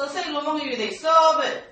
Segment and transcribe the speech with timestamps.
[0.00, 1.70] 十三罗梦雨的烧本。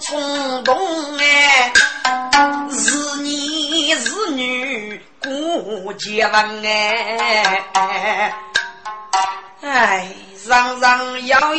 [0.00, 0.78] 冲动
[1.18, 1.72] 哎，
[2.70, 6.62] 是你是女顾结婚，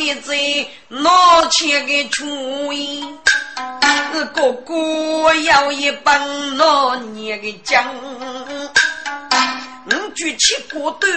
[0.00, 3.04] 一嘴拿钱给出意，
[4.32, 7.94] 哥哥要一本拿年的讲，
[9.84, 11.12] 我举起锅端，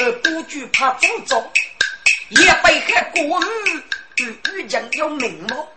[0.00, 1.52] 呃，不惧怕走走，
[2.30, 5.68] 也背还过雨，雨雨将要明目。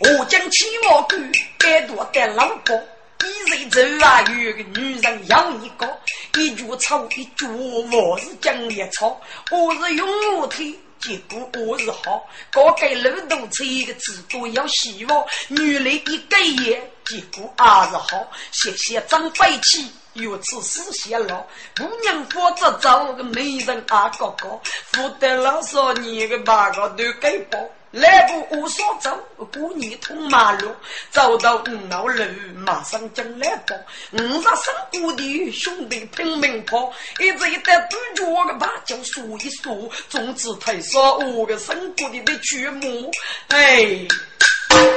[0.00, 2.76] 我将起我干，该多的老婆，
[3.22, 5.86] 一人走啊，有个女人要你搞，
[6.34, 9.20] 一句草一句我是讲烈草，
[9.52, 19.90] 我是用我腿，结果我是好，搞给路都车个字多要希望，女人一个也，结果也是好，谢谢张飞起。
[20.14, 24.60] 有次四谢老，姑娘负责找个美人阿哥哥，
[24.92, 27.58] 负得了说你个八个都给包。
[27.92, 29.10] 来步无所走，
[29.52, 30.70] 过年通马路，
[31.10, 32.24] 走到五老路，
[32.54, 33.74] 马上进来跑。
[34.12, 43.10] 五十三姑的兄弟拼命跑，一直一带不脚个把脚数一数，总之太少我个三姑的被屈目。
[43.48, 44.06] 哎，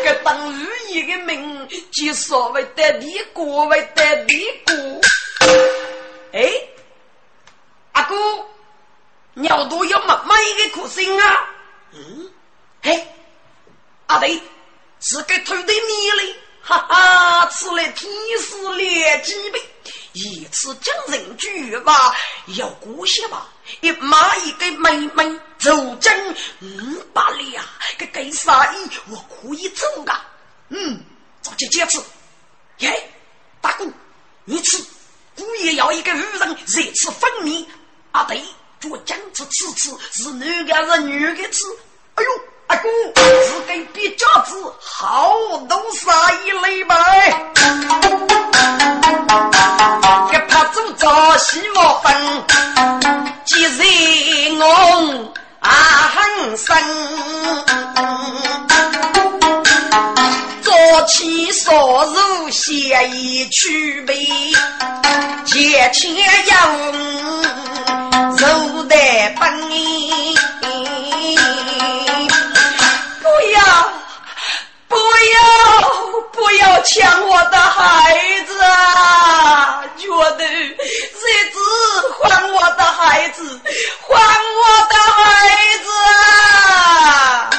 [0.04, 5.02] 这当如意的命，即所谓的地过为的地过。
[6.32, 6.48] 哎，
[7.94, 8.16] 阿哥，
[9.34, 11.50] 尿都要买买一个苦心啊？
[11.94, 12.30] 嗯。
[12.86, 13.08] 嘿，
[14.08, 14.42] 阿弟，
[15.00, 19.62] 是个土地米嘞，哈哈，吃了天时两几杯，
[20.12, 22.14] 一次将人举吧，
[22.58, 23.48] 要过些吧，
[23.80, 26.12] 一马一个妹妹走进
[26.60, 27.64] 五百里啊，
[27.98, 30.20] 个给啥意我可以走噶，
[30.68, 31.02] 嗯，
[31.42, 32.02] 早去坚持，
[32.80, 33.12] 耶，
[33.62, 33.88] 大哥，
[34.44, 34.84] 你吃，
[35.38, 37.66] 姑爷要一个女人热吃分明，
[38.12, 38.44] 阿弟，
[38.82, 41.64] 做姜子吃吃是男的是女的吃，
[42.16, 42.53] 哎呦。
[42.74, 42.90] 阿哥，
[43.44, 45.32] 是给别家子好
[45.70, 46.96] 多杀一类呗。
[50.32, 52.12] 给他做早媳妇分，
[53.46, 53.84] 几日
[54.60, 54.64] 我
[55.60, 55.70] 啊
[56.16, 56.76] 很生。
[61.06, 64.16] 起烧肉先一去备，
[65.44, 66.16] 节前
[66.48, 66.56] 要
[68.38, 68.96] 肉的
[69.38, 69.52] 本。
[76.44, 79.82] 不要抢我的孩子啊！
[79.98, 80.76] 觉得日
[81.54, 81.58] 子
[82.22, 83.62] 还我的孩子，
[84.02, 85.24] 还我的孩
[85.84, 85.88] 子
[86.20, 87.50] 啊！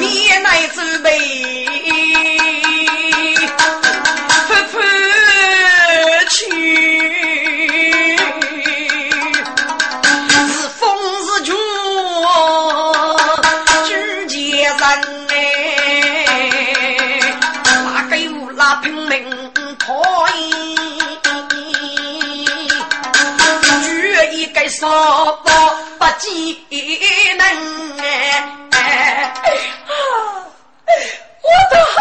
[0.00, 1.67] 你来准备。
[24.68, 24.88] 说
[25.44, 25.50] 不
[25.98, 26.58] 不技
[27.36, 27.98] 能
[28.72, 29.34] 哎，
[31.42, 31.98] 我的孩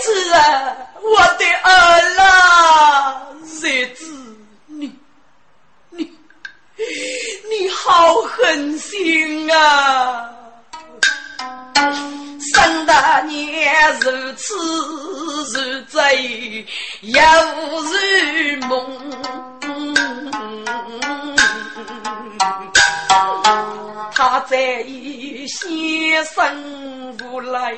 [0.00, 0.40] 子啊，
[1.00, 1.68] 我的儿
[2.18, 3.22] 啊，
[3.62, 4.02] 日子
[4.66, 4.92] 你
[5.90, 6.10] 你
[7.48, 10.28] 你好狠心啊！
[12.54, 13.64] 生的你
[14.00, 14.54] 如此
[15.52, 16.66] 如醉，
[17.02, 17.20] 又
[17.82, 19.51] 如梦。
[24.48, 27.74] 在意先生无来，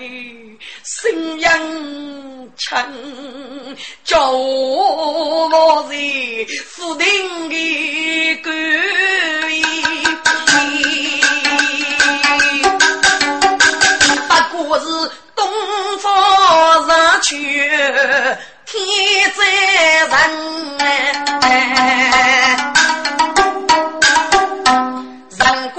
[0.83, 5.97] 心阴沉，叫我在
[6.67, 7.05] 府定
[7.49, 8.55] 的官
[14.51, 14.85] 不过是
[15.35, 15.47] 东
[15.99, 16.07] 方
[16.87, 17.37] 上去
[18.67, 19.41] 天灾
[20.07, 20.11] 人
[20.79, 20.85] 哎。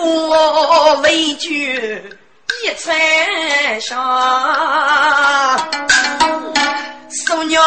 [0.05, 1.75] 我为君
[2.63, 2.95] 一参
[3.81, 3.97] 上，
[7.09, 7.61] 素娘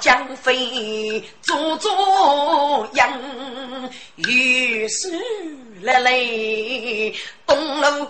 [0.00, 3.08] 将妃做做样，
[4.16, 5.10] 于是
[5.82, 6.12] 来来
[7.46, 8.08] 东楼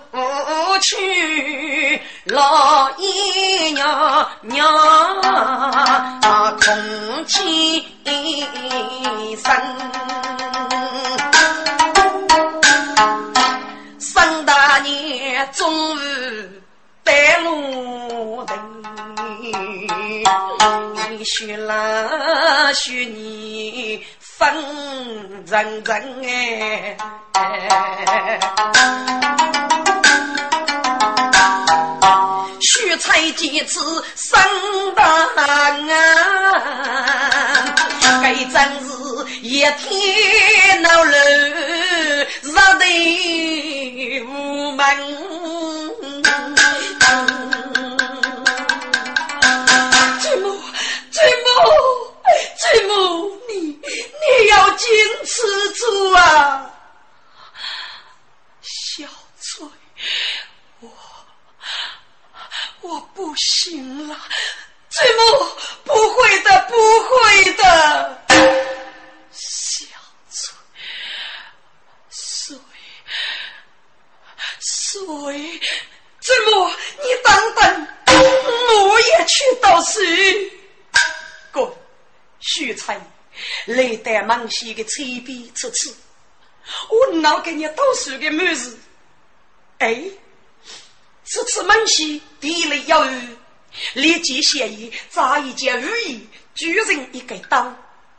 [0.80, 4.64] 去，老姨娘娘
[6.60, 7.84] 空气
[9.42, 9.52] 生。
[15.52, 16.62] 终日
[17.02, 18.58] 带路人，
[21.10, 24.54] 你学了学你分
[25.46, 26.96] 人人哎。
[32.64, 34.40] 许才几次生
[34.94, 35.04] 大
[35.36, 35.86] 案，
[38.22, 38.88] 该真是
[39.42, 41.14] 一天闹热
[42.78, 44.84] 得无门。
[84.54, 85.92] 带忙西的嘴边吃吃，
[86.88, 88.78] 我闹给你倒水的妹子，
[89.78, 90.02] 哎。
[91.26, 93.28] 此次门西地雷有余，
[93.94, 97.74] 立即协议扎一件雨衣，举人一个刀，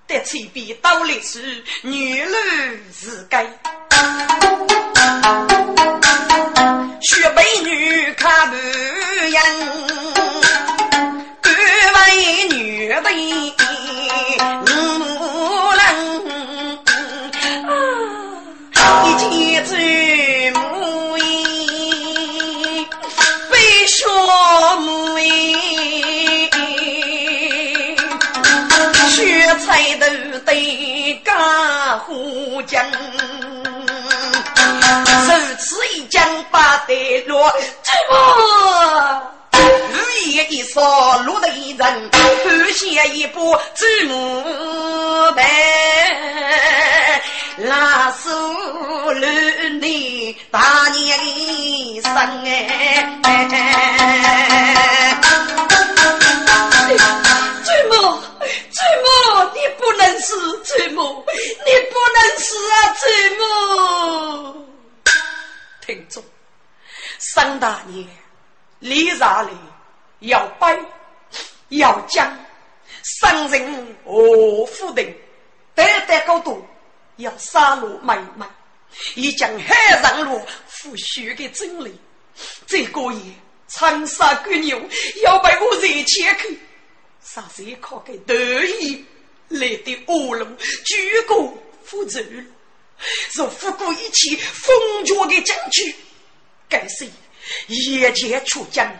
[0.08, 3.46] 得随便刀立时，女儿是该。
[7.00, 8.56] 雪美女看不
[9.28, 9.44] 样，
[11.42, 13.65] 各位女的。
[30.46, 32.98] 对干虎将，如
[35.58, 37.52] 此一将把得落，
[37.82, 38.16] 怎么
[39.52, 45.44] 如意一扫落得一人，半下一步怎么办？
[47.58, 48.30] 拉手
[49.08, 49.14] 儿
[49.82, 50.60] 女大
[50.94, 51.18] 年
[52.04, 52.14] 生
[52.46, 52.54] 哎，
[57.64, 58.22] 怎么？
[58.72, 59.10] 祖母，
[59.54, 60.15] 你不能
[67.56, 68.06] 三大年，
[68.80, 69.52] 李大礼
[70.20, 70.78] 要拜
[71.70, 72.38] 要将，
[73.02, 75.16] 三人何夫人
[75.74, 76.68] 代代高度
[77.16, 78.46] 要杀戮妹妹，
[79.16, 81.98] 已将海上路腐朽的真理，
[82.68, 83.22] 这个夜
[83.70, 84.78] 长沙鬼牛
[85.24, 86.60] 要被我热切去。
[87.22, 89.06] 啥时靠给得意
[89.48, 92.20] 来的恶龙举国复仇？
[93.32, 94.76] 若富过一起封
[95.06, 95.96] 爵的将军，
[96.68, 97.08] 该是
[97.68, 98.92] 夜间出将，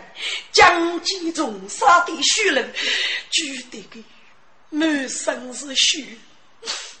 [0.52, 2.72] 将击中杀的虚人，
[3.30, 4.00] 举得个
[4.70, 6.06] 满身是血。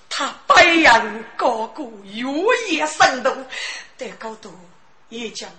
[0.08, 2.24] 他白羊高过月
[2.68, 3.46] 夜生动，
[3.98, 4.50] 得高度
[5.08, 5.50] 也将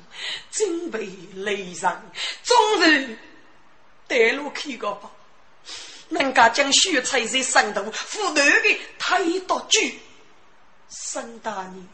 [0.51, 2.11] 准备雷上，
[2.43, 3.17] 终日
[4.07, 5.11] 带路去个吧。
[6.09, 9.99] 人家将血菜在上头，斧头的推到举，
[10.89, 11.87] 沈大人，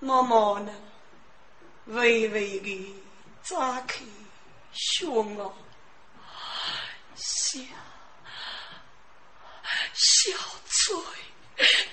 [0.00, 0.72] 默默呢，
[1.86, 2.94] 微微的
[3.42, 3.98] 张开
[4.72, 5.52] 胸哦，
[7.16, 7.60] 小
[9.92, 10.32] 小
[10.68, 10.94] 翠，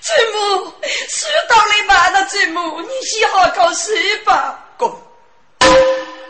[0.01, 2.09] 祖母，知道了吧？
[2.09, 4.63] 那祖母，你先好搞事吧。
[4.77, 4.91] 滚！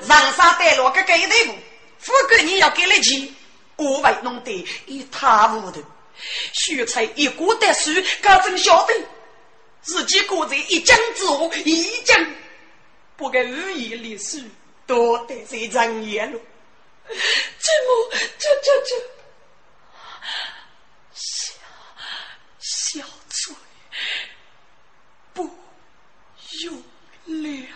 [0.08, 1.55] 上山带路，个个一队伍，
[2.00, 3.36] 副官你要给了钱。
[3.75, 5.84] 我为弄得一塌糊涂，
[6.53, 8.93] 秀才一锅得水，家真晓得
[9.82, 12.25] 自己过在一江之下，一江
[13.17, 14.43] 不该无言历史，
[14.86, 16.39] 多得罪人也了。
[17.09, 18.95] 怎么这这这
[21.13, 21.53] 小
[22.59, 23.55] 小嘴
[25.33, 25.50] 不
[26.62, 26.83] 用
[27.25, 27.67] 了，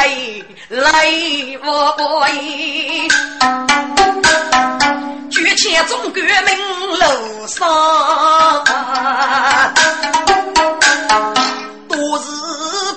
[0.00, 0.08] 来
[0.70, 0.82] 来
[1.62, 3.06] 我意，
[5.30, 6.58] 举起中国门
[6.98, 7.68] 楼上，
[11.86, 12.22] 多日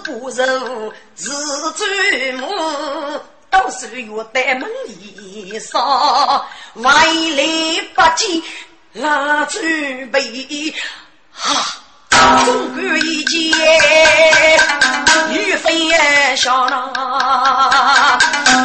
[0.05, 1.29] 不柔是
[1.75, 2.49] 追梦，
[3.49, 6.41] 都是月带门衣裳，
[6.75, 7.05] 万
[7.35, 8.41] 里不见
[8.93, 10.73] 拉准备，
[11.33, 11.81] 哈。
[12.45, 13.33] 中国一见，
[15.31, 15.65] 雨飞
[16.35, 16.93] 小浪，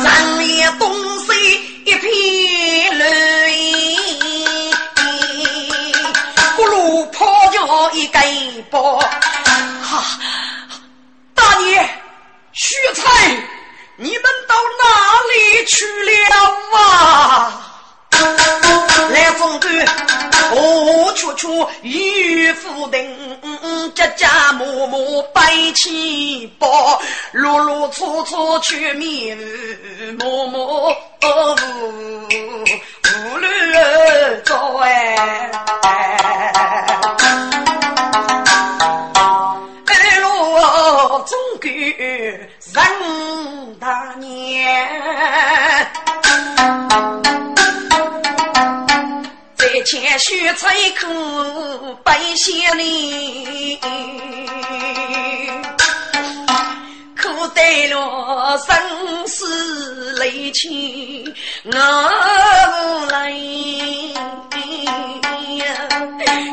[0.05, 0.91] 咱俩东
[1.21, 1.27] 西
[1.85, 3.05] 一片绿，
[6.57, 8.21] 咕噜跑叫一根
[8.71, 8.99] 包。
[8.99, 10.05] 哈，
[11.35, 11.89] 大爷，
[12.53, 13.03] 徐才，
[13.97, 14.85] 你们到哪
[15.31, 16.11] 里去了
[16.79, 16.81] 啊？
[19.11, 19.69] 来中国，
[20.51, 22.18] 我出出一
[22.75, 25.43] 夫等，家家母母摆
[25.75, 27.01] 起包，
[27.33, 29.37] 路路处处去面
[30.19, 30.95] 母母无
[33.05, 33.47] 无路
[34.45, 35.51] 走哎，
[39.87, 40.27] 二路
[41.25, 42.51] 中国人
[43.81, 44.27] 大年。
[49.91, 50.69] 千须才
[51.01, 53.79] 苦百姓里，
[57.17, 61.73] 苦得了生死泪倾我
[63.11, 63.33] 来，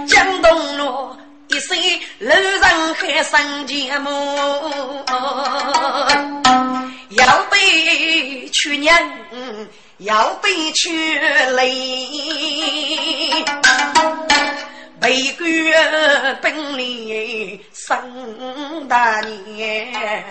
[0.08, 1.18] 惊动了
[1.50, 1.78] 一声
[2.20, 5.04] 楼上喊声家母，
[7.10, 8.96] 要被去年。
[10.00, 10.90] 要被取
[11.56, 11.64] 累，
[15.02, 20.26] 为官本领生大年，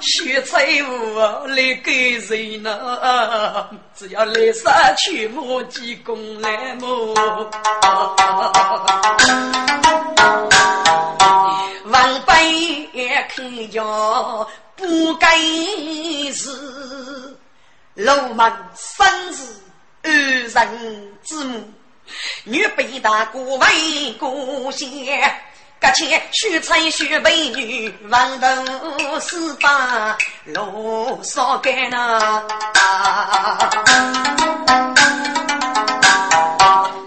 [0.00, 7.50] 学财务来给人呐，只要来杀去莫急功来么？
[12.40, 12.46] 王八
[12.92, 14.48] 也看叫。
[14.76, 15.36] 不该
[16.32, 16.48] 是
[17.94, 19.62] 鲁莽生子
[20.02, 21.62] 二人之母，
[22.44, 24.88] 女被大哥为故乡，
[25.78, 30.16] 隔且须才须美女，王头四把
[30.46, 32.42] 罗少干呐，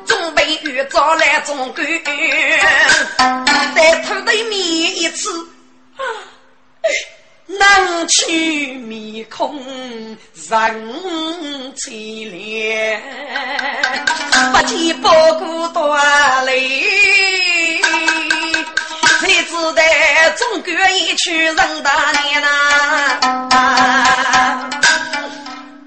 [0.05, 3.42] 准备遇着来中国，在土地
[5.13, 5.47] 面一次。
[7.45, 9.69] 难去面孔人
[11.75, 13.01] 凄凉，
[14.53, 17.81] 不见波骨断泪，
[19.19, 19.83] 谁知道
[20.37, 22.47] 总归一去人大年呐。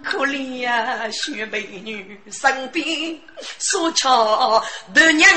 [0.05, 3.19] 可怜呀，雪美女身边
[3.59, 4.63] 所瞧
[4.95, 5.29] 的娘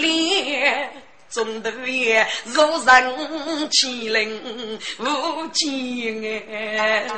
[0.00, 0.90] 脸，
[1.34, 7.08] 中途也如人欺凌无尽哎。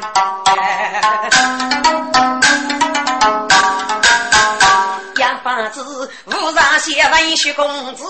[5.21, 8.05] 呀，房子无上写文学公子，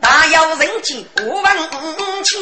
[0.00, 1.52] 大有人见无文
[2.24, 2.34] 钱。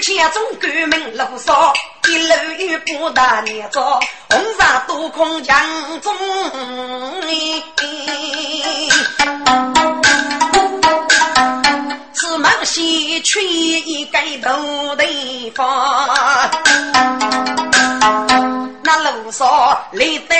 [0.00, 1.72] 举前中革命路上，
[2.06, 3.98] 一路与不大年早，
[4.30, 5.56] 红纱多空江
[6.02, 6.14] 中。
[12.12, 16.50] 此梦西去一个土地方，
[18.86, 20.36] 那路上历代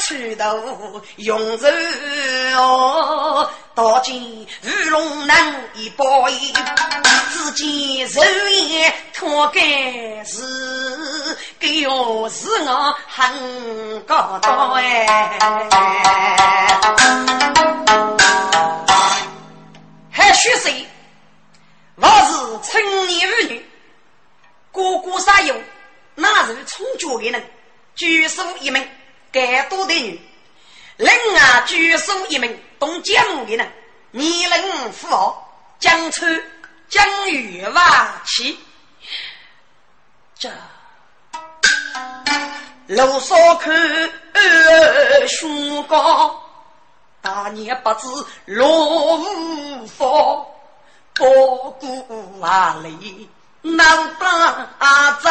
[0.00, 3.48] 出头用人哦。
[3.72, 6.52] 到今玉龙难以报应，
[7.30, 9.62] 只见手眼脱干
[10.26, 15.38] 是，给我是我很高档哎。
[20.10, 20.84] 还虚岁，
[21.94, 23.64] 我是青年妇女，
[24.72, 25.56] 哥哥啥用？
[26.16, 27.40] 那是从脚的人，
[27.98, 28.88] 举手一名，
[29.32, 30.20] 该多的女。
[30.96, 32.56] 人啊，举手一名。
[32.78, 33.66] 东江的呢，
[34.12, 36.40] 年龄富豪，江川
[36.88, 38.56] 江雨瓦起，
[40.38, 40.48] 这
[42.86, 43.74] 路上看
[45.26, 46.40] 雪高，
[47.20, 48.06] 大年不知
[48.44, 50.46] 落无风，
[51.14, 53.28] 波谷瓦里
[53.62, 55.30] 难打走，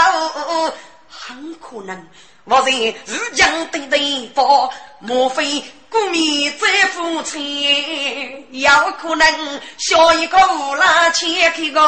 [1.09, 2.09] 很可能。
[2.49, 2.95] 我在日
[3.35, 7.41] 江的地方，莫非故意在付钱？
[8.51, 8.69] 有
[9.01, 9.27] 可能
[9.77, 11.81] 下一个乌拉切开个，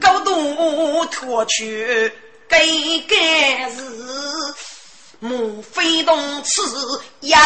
[0.00, 2.12] 高度脱去
[2.48, 2.56] 给
[3.08, 3.82] 该是。
[5.20, 6.62] 莫非动此
[7.22, 7.40] 养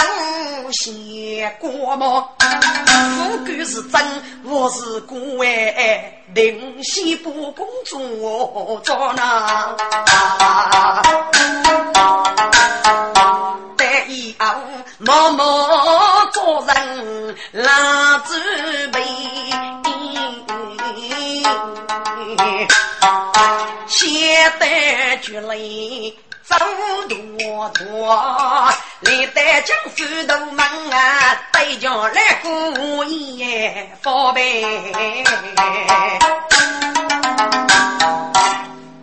[0.73, 2.29] 闲过吗？
[2.39, 7.99] 富贵是真，我是孤哎，灵犀不公做
[8.85, 9.75] 着呢。
[13.79, 14.47] 得以后
[14.99, 18.39] 默默做人拉子
[18.89, 19.03] 辈，
[23.87, 26.15] 先得绝泪。
[26.59, 26.67] 走
[27.09, 34.63] 多多，历代将士都门啊，对家来过夜方便。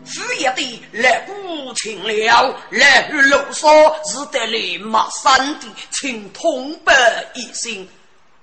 [0.06, 3.72] 四爷的来不清了，来路上
[4.06, 6.94] 是得来马山的请通报
[7.34, 7.88] 一声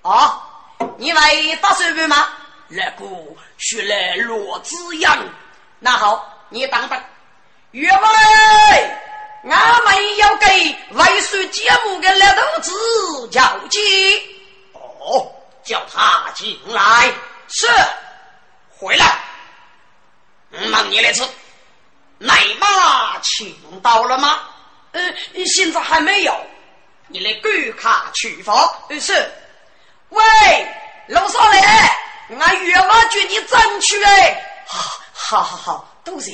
[0.03, 0.42] 啊！
[0.99, 2.27] 你来打水兵吗？
[2.69, 3.09] 来过
[3.59, 5.16] 需来罗子阳，
[5.79, 7.01] 那好，你等等。
[7.76, 8.90] 岳飞，
[9.50, 10.46] 俺们要给
[10.92, 13.82] 外孙节目的老头子叫进。
[14.72, 15.30] 哦，
[15.62, 17.12] 叫他进来。
[17.48, 17.66] 是，
[18.78, 19.18] 回来。
[20.52, 21.28] 问你的次，
[22.16, 24.40] 奶妈请到了吗？
[24.92, 26.34] 嗯，现在还没有。
[27.08, 28.56] 你来赶卡取房。
[28.98, 29.30] 是。
[30.08, 30.22] 喂，
[31.08, 31.60] 老少爷，
[32.40, 34.64] 俺岳王叫你争取哎。
[34.66, 35.92] 好，好，好，好。
[36.06, 36.30] 都是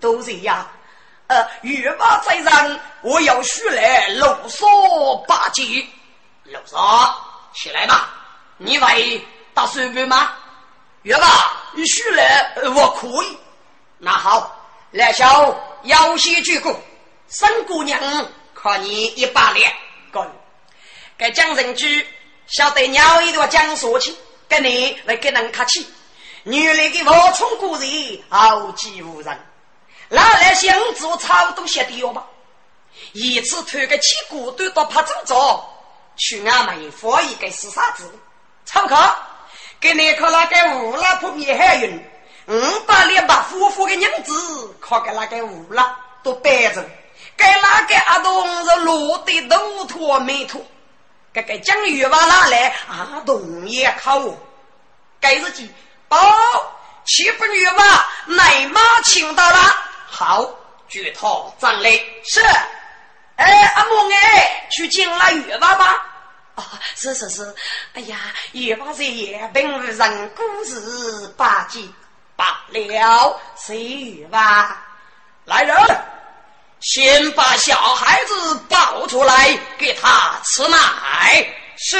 [0.00, 0.66] 都是呀，
[1.26, 5.86] 呃，月马在上，我要许来路说八戒，
[6.44, 7.14] 路说
[7.54, 8.10] 起来吧，
[8.58, 10.32] 你会打水兵吗？
[11.02, 11.26] 月马，
[11.72, 13.38] 你许来我可以。
[13.96, 14.54] 那好，
[14.90, 16.76] 来小要些鞠躬，
[17.26, 17.98] 三姑娘
[18.54, 19.72] 看你一把脸。
[20.12, 20.26] 够，
[21.16, 22.06] 该蒋人居
[22.46, 24.14] 晓得鸟一朵江说起，
[24.46, 25.86] 跟你来给人客气。
[26.42, 29.46] 女来的冒充古人，傲气无人，
[30.14, 32.24] 哪来想做草都写的吧？
[33.12, 35.68] 一次推个起骨都到拍走走，
[36.16, 38.08] 去俺们发一个是啥子？
[38.64, 38.96] 草克，
[39.80, 42.10] 给你看那个乌拉婆面海云，
[42.46, 46.80] 五百两把夫妇的娘子，靠给那个乌拉都摆着，
[47.36, 50.64] 给那个阿东是落得头脱没脱？
[51.32, 52.72] 这个江玉娃拿来？
[52.86, 54.22] 阿东也靠，
[55.20, 55.68] 该日记。
[56.08, 56.16] 哦，
[57.04, 60.48] 七分女娃奶妈请到了，好，
[60.88, 62.00] 举头站立。
[62.24, 62.40] 是，
[63.36, 66.06] 哎，阿母哎，去见那月娃吧。
[66.56, 66.62] 哦，
[66.96, 67.54] 是是是，
[67.94, 68.16] 哎呀，
[68.52, 71.92] 月娃在夜本人故事八集
[72.36, 74.76] 罢了，谁月娃？
[75.44, 75.76] 来人，
[76.80, 80.78] 先把小孩子抱出来，给他吃奶。
[81.76, 81.98] 是。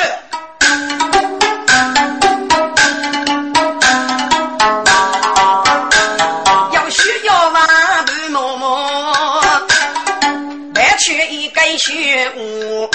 [11.75, 12.89] 一根血雾，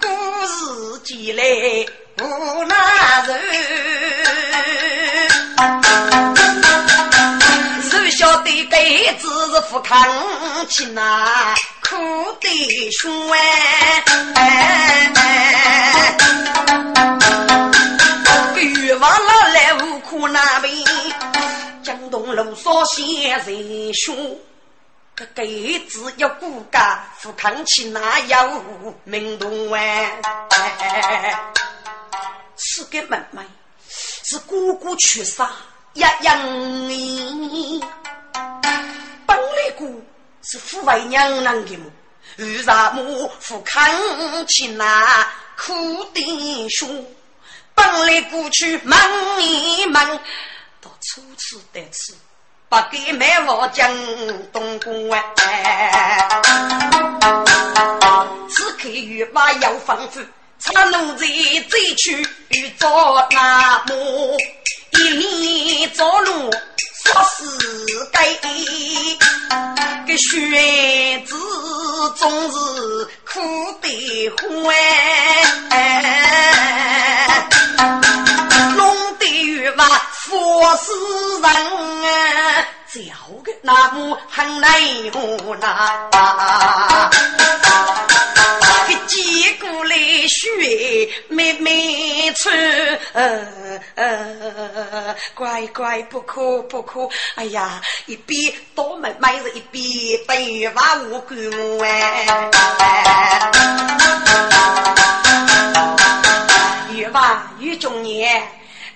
[0.00, 0.06] 故
[0.46, 1.42] 事寄来
[2.14, 2.24] 不
[2.64, 3.32] 难受。
[7.90, 9.98] 谁晓得该子是富康
[10.68, 11.96] 亲呐，苦
[12.40, 14.04] 的兄哎。
[18.60, 20.70] 欲望老来无苦难为，
[21.82, 24.38] 江东路上先人兄。
[25.18, 25.44] 这个
[25.88, 30.16] 子要顾家，富康亲哪有名堂哎？
[32.56, 33.42] 是个妹妹，
[33.88, 35.50] 是姑姑去杀
[35.94, 36.22] 一样。
[39.26, 40.00] 本来姑
[40.44, 41.90] 是父为娘郎的母，
[42.36, 47.04] 遇上母富康亲哪苦的兄。
[47.74, 48.96] 本来过去问
[49.42, 49.94] 一问，
[50.80, 52.16] 到初次得此，
[52.70, 53.90] 不给卖我江
[54.52, 56.28] 东宫哎。
[58.50, 60.22] 此刻欲把要放飞，
[60.58, 61.24] 差奴才
[61.70, 62.28] 再去
[62.78, 64.36] 找那母，
[64.92, 66.50] 一连走路
[67.04, 67.42] 说是
[68.12, 68.34] 该，
[70.06, 71.34] 个学子
[72.16, 74.74] 总是苦得欢。
[79.78, 80.92] 弄得玉娃佛死
[81.40, 81.48] 人
[82.04, 83.00] 啊，叫
[83.44, 84.70] 个那母很难
[85.12, 87.08] 过呐。
[88.88, 89.94] 个接过来
[90.26, 92.52] 血妹妹穿，
[93.12, 93.46] 呃
[93.94, 101.38] 呃，乖乖不哭不哭，哎呀，一边多妹妹子一边等玉娃我管
[101.78, 102.26] 我哎。
[106.90, 108.42] 玉娃玉中年。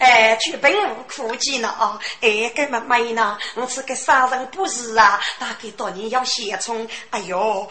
[0.02, 3.38] 哎，去本无苦计呢啊，哎，个妹妹呢？
[3.54, 7.70] 我是个杀人不是啊，大概当年要写充，哎呦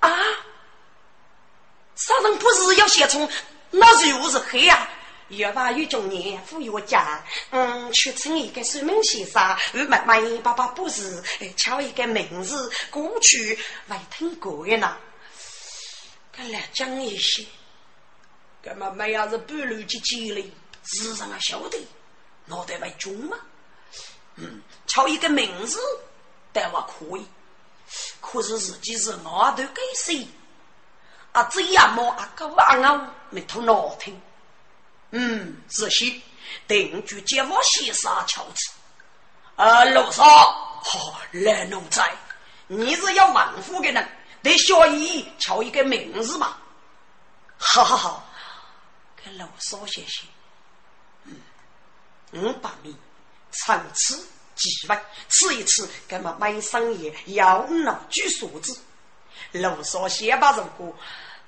[0.00, 0.10] 啊！
[1.96, 3.26] 杀人不是要写充，
[3.70, 4.86] 那是又是黑呀！
[5.28, 14.98] 越把越中年富有家，嗯，去称一个算命先生，与妹妹爸爸不是，哎，敲一个名字，过去未听过的呢。
[16.36, 17.46] 跟来讲一些，
[18.62, 20.52] 个妹妹要是半路去接哩。
[20.84, 21.78] 世上啊，晓得
[22.46, 23.36] 脑袋为重吗？
[24.36, 25.78] 嗯，敲一个名字，
[26.52, 27.26] 但我可以。
[28.20, 30.26] 可是自己是哪头给谁？
[31.32, 34.20] 啊，这样么啊个玩啊，没头脑听。
[35.10, 36.22] 嗯，仔细
[36.66, 38.70] 定居接我先生敲子。
[39.56, 42.16] 啊，老少，好来奴才，
[42.66, 44.08] 你是要旺夫的人，
[44.42, 46.56] 得小姨敲一个名字嘛。
[47.58, 48.24] 好好好，
[49.22, 50.24] 给老少谢谢。
[52.32, 52.94] 五百米，
[53.50, 54.16] 长此
[54.54, 58.78] 几万，此一次，干嘛买生意要拿举数字？
[59.52, 60.94] 路上先把这个，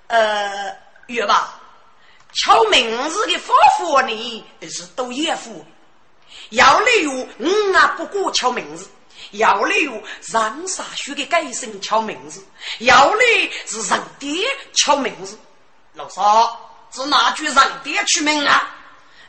[0.08, 1.60] 呃，月吧，
[2.32, 5.64] 敲名字的方法呢是都叶夫，
[6.50, 8.88] 要例如五啊不过敲名字，
[9.32, 12.44] 要例如让啥学给改声敲名字，
[12.80, 15.38] 要的是让爹敲名字。
[15.94, 18.74] 老少是哪句让爹取名啊？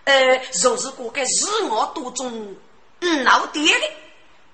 [0.05, 2.55] 呃，若是过个日我多中
[2.99, 3.91] 嗯老爹的，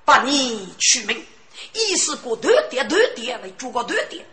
[0.05, 1.25] 把你取名，
[1.73, 4.25] 意思过断点断点为做个断点。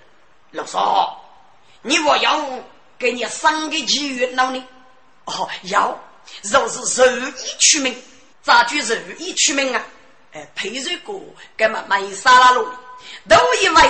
[0.51, 1.25] 老嫂，
[1.83, 2.63] 你我要
[2.99, 4.63] 给你三个机遇闹呢？
[5.25, 5.99] 哦，要。
[6.43, 7.97] 若是随意取名，
[8.43, 9.87] 咋就随意取名啊？
[10.33, 11.21] 呃，配水果
[11.57, 12.69] 干嘛买沙拉路，
[13.29, 13.83] 都以为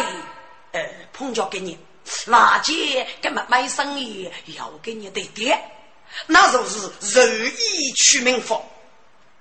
[0.73, 1.79] 呃碰巧给你，
[2.27, 5.59] 垃圾干嘛买生意要给你得点。
[6.27, 8.61] 那就是任意取名法，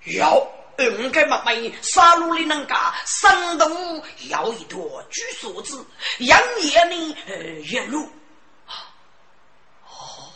[0.05, 0.47] 要
[0.77, 5.85] 应该嘛没杀戮的人家生度要一坨举数字，
[6.19, 8.09] 养眼呢呃一路。
[9.87, 10.33] 哦，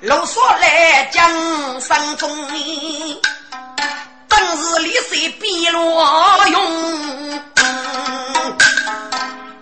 [0.00, 2.28] 老说来讲山中，
[4.28, 7.40] 本是历史笔落用，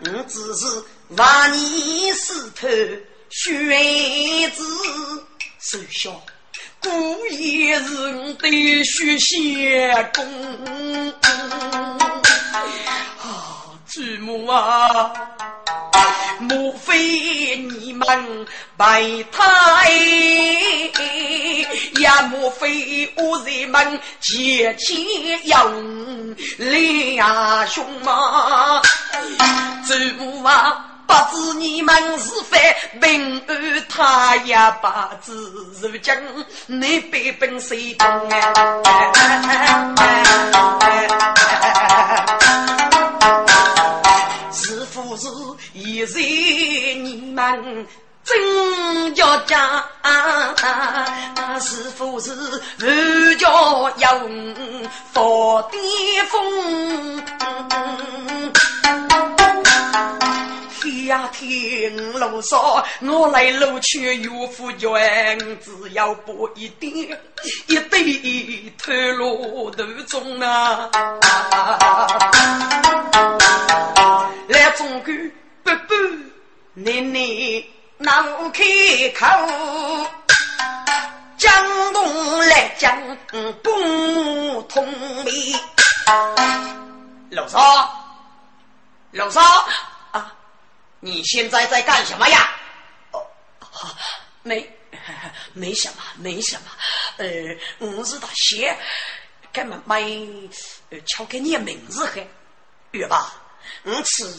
[0.00, 2.66] 我只是万年石头。
[3.30, 4.64] 学子
[5.60, 6.10] 手下，
[6.80, 10.24] 故也是我的学仙公。
[13.20, 15.12] 啊，祖母啊，
[16.40, 19.90] 莫非你们白胎？
[21.96, 25.04] 也莫非我人们结亲
[25.44, 28.80] 养两兄吗？
[29.86, 30.87] 祖母啊！
[31.08, 34.86] 不知你们是非平安，他也不
[35.24, 35.32] 知
[35.88, 36.14] 如今
[36.66, 38.06] 你被本谁懂
[44.52, 45.26] 是否是
[45.72, 47.86] 一日你们？
[48.24, 49.82] 真叫家，
[51.58, 52.30] 是否是
[52.78, 53.48] 二家
[53.96, 54.28] 有
[55.14, 55.78] 佛地
[56.30, 57.22] 风？
[61.08, 66.94] 飞呀天路上，我来路去有福缘，只要拨一点，
[67.66, 70.90] 一对头路途中啊，
[74.48, 75.14] 来中国
[75.64, 75.94] 不不
[76.74, 77.64] 奶奶。
[78.00, 78.12] 闹
[78.50, 78.62] 开
[79.18, 79.26] 口，
[81.38, 81.50] 江
[81.92, 82.94] 东来讲
[83.62, 84.86] 不通
[85.24, 85.56] 理。
[87.30, 87.58] 老少，
[89.10, 89.40] 老少，
[91.08, 92.50] 你现在在干什么呀？
[93.12, 93.26] 哦，
[94.42, 94.70] 没，
[95.54, 96.66] 没什么，没什么。
[97.16, 97.26] 呃，
[97.78, 98.76] 我是大写，
[99.50, 100.48] 干嘛没
[101.06, 102.28] 敲给你名字还？
[102.90, 103.32] 月吧，
[103.84, 104.30] 我是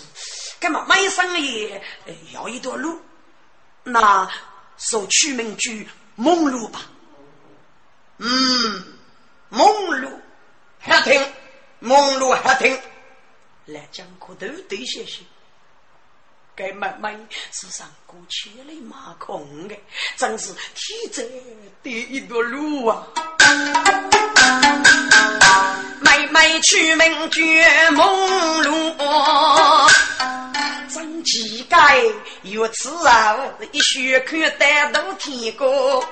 [0.60, 1.74] 干嘛买生意
[2.34, 3.02] 要一段路。
[3.84, 4.30] 那
[4.78, 6.82] 首取名句梦露吧，
[8.18, 8.98] 嗯，
[9.50, 10.22] 梦露
[10.80, 11.34] 好听，
[11.80, 12.80] 梦露好听。
[13.66, 15.22] 来讲可都对些些，
[16.60, 17.18] 该妹妹
[17.54, 19.76] 是上过千里马空的，
[20.18, 21.24] 真是天在
[21.82, 23.08] 的一段路啊！
[26.02, 28.94] 妹妹取名句梦露。
[30.94, 31.98] 真奇怪，
[32.42, 33.38] 有此啊，
[33.72, 36.06] 一学看单独听过。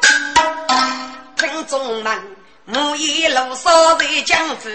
[1.36, 2.36] 听众们，
[2.68, 4.70] 我一路上在江州，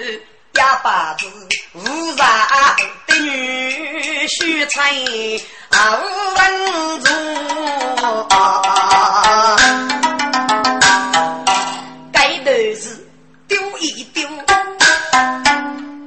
[0.54, 1.26] 哑巴子
[1.72, 1.80] 无
[2.16, 4.92] 啥的女婿才
[5.70, 6.02] 啊无
[6.34, 6.40] 文
[7.02, 7.06] 住。
[12.12, 12.84] 该头是
[13.48, 14.28] 丢一丢。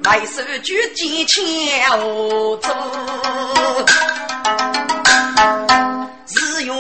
[0.04, 1.98] 为手举剑敲
[2.58, 2.70] 走，
[6.28, 6.72] 日月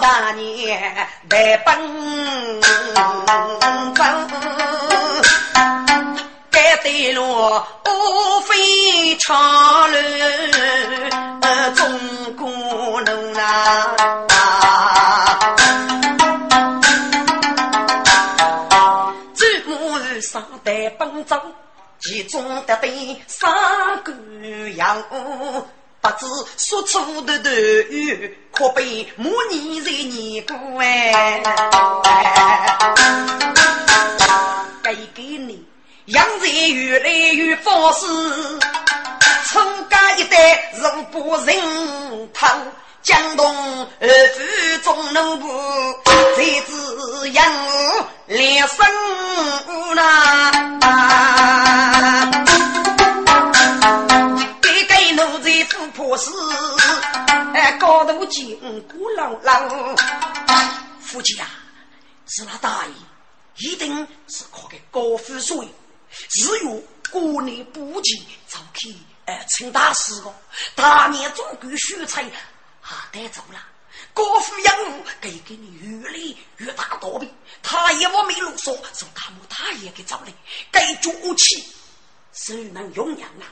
[0.00, 1.68] 大年来奔
[7.00, 9.96] 该对路无非长路
[11.74, 13.96] 中国路啊。
[20.20, 21.40] 上台奔走。
[22.00, 23.50] 其中的对三
[24.02, 24.12] 个
[24.76, 25.02] 样，
[26.00, 26.26] 不知
[26.58, 31.42] 说出的短语，可被模拟在念过哎。
[34.82, 35.64] 给给你，
[36.10, 38.58] 养人越来越放肆，
[39.46, 42.46] 从家一代如不人头。
[43.02, 45.48] 江东儿子中农部，
[46.36, 50.50] 才知养我连生呐。
[54.60, 56.30] 给给奴才富婆死，
[57.54, 59.96] 哎，高头金鼓朗朗。
[61.00, 61.48] 夫妻啊，
[62.28, 65.56] 是那大爷，一定是靠给高富帅，
[66.28, 70.34] 只有过年不急，早起哎成大事个，
[70.74, 72.24] 大年总归蔬菜。
[72.82, 73.62] 啊带走了，
[74.14, 77.32] 高富养武，给给你越来越大道理。
[77.62, 80.32] 他也我没啰嗦，说他们他也给找来，
[80.72, 81.72] 该做武器，
[82.32, 83.46] 谁能容养啊？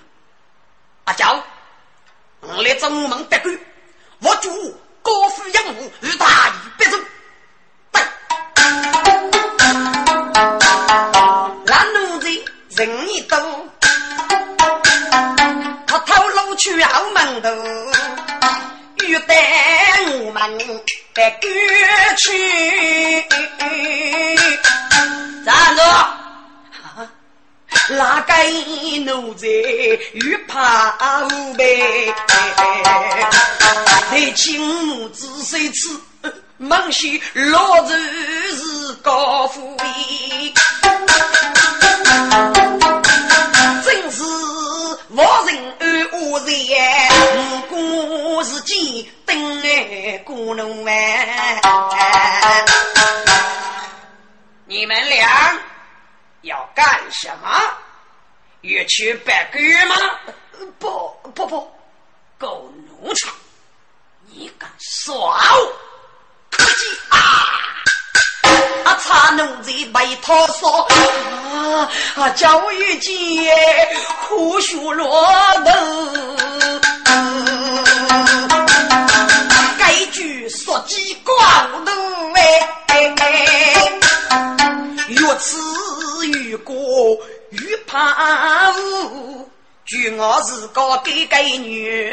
[1.05, 1.45] 阿娇，
[2.41, 3.61] 我来中门别管，
[4.21, 6.99] 我主高富养武与大义别走。
[12.79, 13.37] 人一多，
[15.85, 17.49] 他偷路去后门头。
[19.05, 19.35] 欲带
[20.23, 20.59] 我们
[21.13, 21.49] 的歌
[22.17, 23.27] 去，
[25.45, 25.83] 站着！
[27.99, 28.33] 哪个
[29.01, 32.15] 奴才欲怕无备？
[34.13, 35.89] 在青木子谁吃？
[36.59, 37.99] 孟西老子
[38.57, 39.85] 是高富贵，
[45.19, 51.61] 无人安我人，故是见等来过农哎。
[54.67, 55.61] 你们俩
[56.43, 57.61] 要干什么？
[58.61, 59.97] 要去拜鬼吗？
[60.79, 61.69] 不不不，
[62.39, 63.35] 狗奴场，
[64.27, 65.73] 你敢耍我？
[66.53, 67.19] 可惜啊！
[68.89, 70.89] 啊，茶农在白头说
[72.17, 73.53] 啊，教育界
[74.27, 75.31] 苦学落
[75.63, 75.71] 头。
[79.79, 82.67] 该句说几广东哎，
[85.09, 85.59] 越吃
[86.33, 86.75] 越过
[87.51, 89.51] 越怕误，
[89.85, 92.11] 据我是个给给女。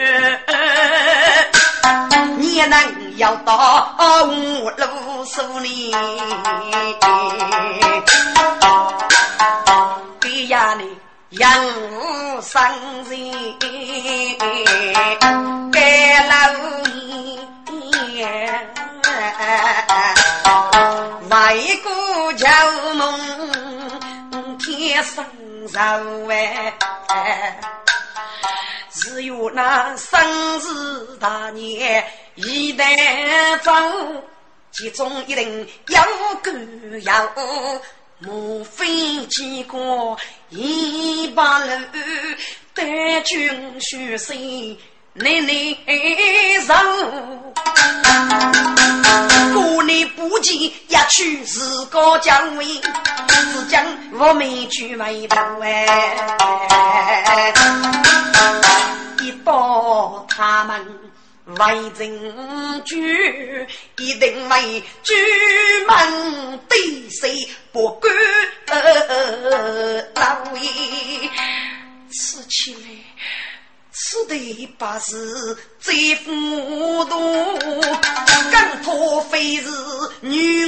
[2.37, 5.91] 你能要到五路数里？
[10.19, 10.97] 对呀你。
[11.31, 11.51] 养
[11.91, 12.61] 无伤
[13.09, 13.17] 人，
[15.69, 16.33] 该老
[18.13, 18.15] 年
[21.29, 21.33] 为
[21.83, 22.45] 国求
[22.93, 23.03] 梦，
[24.59, 25.25] 天生
[25.73, 25.77] 受
[26.29, 26.73] 哎，
[28.95, 32.03] 只有那生死大年
[32.35, 33.71] 一旦走，
[34.71, 35.99] 其中一定有
[36.41, 36.51] 个
[36.99, 37.29] 要。
[38.19, 40.17] 莫非见过
[40.49, 41.77] 一把楼，
[42.73, 44.79] 待君须心
[45.13, 45.77] 内内
[46.65, 46.73] 柔。
[49.53, 50.73] 过年不见一
[51.09, 52.65] 去是个将位，
[53.27, 57.53] 只将我们举眉头哎，
[59.45, 60.83] 一到他们。
[61.47, 63.67] 为证据，
[63.99, 65.13] 一定为朱
[65.87, 68.11] 门对谁不管
[70.15, 71.29] 老爷，
[72.11, 72.89] 吃起来
[73.93, 77.79] 吃的把是最糊涂，
[78.51, 79.69] 更托非是
[80.21, 80.65] 女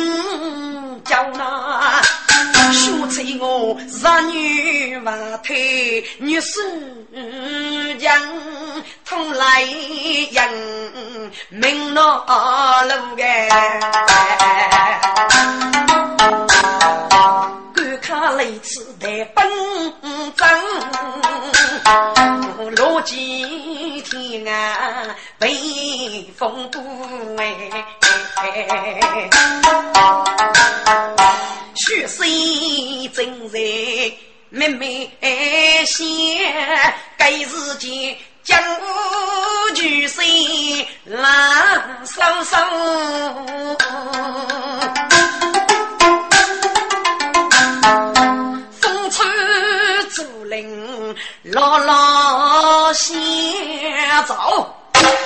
[1.03, 2.26] 叫那。
[2.71, 5.09] 说出我儿女不
[5.43, 6.65] 退，女孙
[7.97, 8.19] 将
[9.05, 10.41] 同来迎，
[11.49, 12.01] 明那
[12.83, 14.99] 路哎，
[17.73, 19.47] 观看雷次的奔
[20.35, 20.45] 征，
[22.75, 26.79] 落几天啊被风不
[27.37, 27.47] 哎。
[31.77, 32.23] 血色
[33.13, 33.59] 正在
[34.49, 35.11] 妹妹
[35.85, 36.05] 先，
[37.15, 38.81] 该日间江湖
[39.75, 40.25] 巨声
[41.05, 41.23] 冷
[42.03, 42.55] 飕飕，
[48.81, 49.23] 风吹
[50.15, 53.15] 竹林老老先
[54.25, 54.75] 走，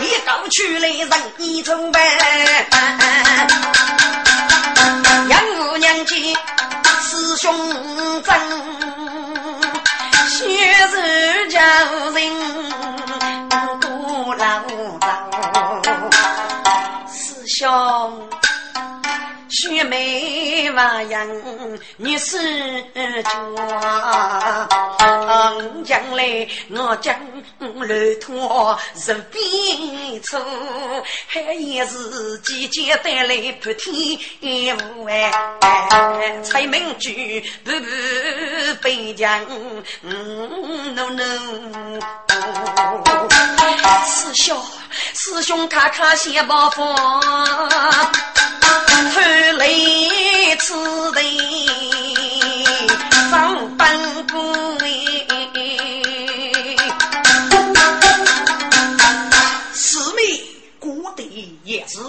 [0.02, 2.68] 一高去来人一出白。
[5.32, 6.18] 杨娘见，
[7.02, 7.50] 师兄
[8.22, 8.36] 真，
[10.28, 10.38] 血
[10.92, 10.96] 肉
[11.50, 11.58] 交
[12.12, 12.20] 人
[13.80, 14.44] 多劳
[15.00, 15.10] 劳，
[17.08, 17.64] 师兄。
[19.52, 21.28] 雪梅花样，
[21.98, 22.38] 你是
[22.94, 24.68] 家。
[25.84, 27.14] 将来我将
[27.60, 28.50] 路途
[28.96, 30.38] 是边处，
[31.28, 35.30] 还也是姐姐带来破天无哎，
[36.44, 37.86] 财门举步步
[38.82, 39.46] 飞将，
[40.04, 42.00] 嗯，no no，
[44.06, 44.64] 师兄
[45.14, 48.31] 师兄看看先包袱。
[48.92, 49.22] 后
[49.58, 49.66] 来
[50.60, 51.20] 此地
[53.30, 54.78] 上班过
[59.74, 60.22] 四妹
[60.80, 61.24] 过得
[61.64, 62.00] 也是，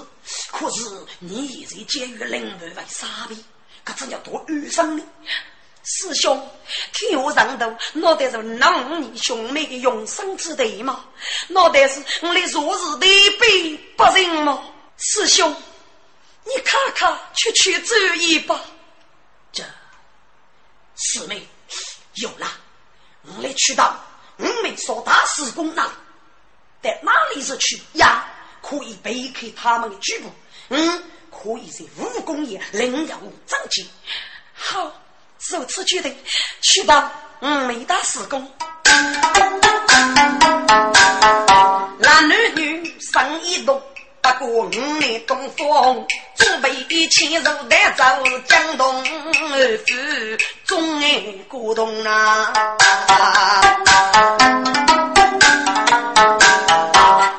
[0.50, 0.84] 可是
[1.20, 3.36] 你现在监狱人为为傻逼，
[3.84, 5.02] 可真要多遇上呢。
[5.84, 6.48] 师兄，
[6.94, 11.04] 天下上头，脑袋是能你兄妹的永生之地吗？
[11.48, 13.06] 脑袋是我的昨日的
[13.40, 14.62] 悲不仁吗？
[14.98, 15.54] 师兄。
[16.44, 18.60] 你看看，去去走一吧。
[19.52, 19.64] 这
[20.96, 21.46] 师妹
[22.14, 22.46] 有了，
[23.22, 23.98] 我来去到
[24.36, 25.92] 我们少大师公那里，
[26.82, 28.28] 在哪里是去呀？
[28.60, 30.30] 可以避开他们的举步，
[30.68, 33.84] 嗯，可以在武功也领有长进。
[34.54, 34.92] 好，
[35.50, 36.16] 如此决定，
[36.60, 38.40] 去到我们大师公。
[41.98, 43.82] 男女生一动。
[44.38, 44.64] 过五
[44.98, 46.06] 年东风，
[46.36, 46.70] 准备
[47.08, 48.04] 迁入代州
[48.46, 49.94] 江东府，
[50.66, 52.52] 钟爱古董啊！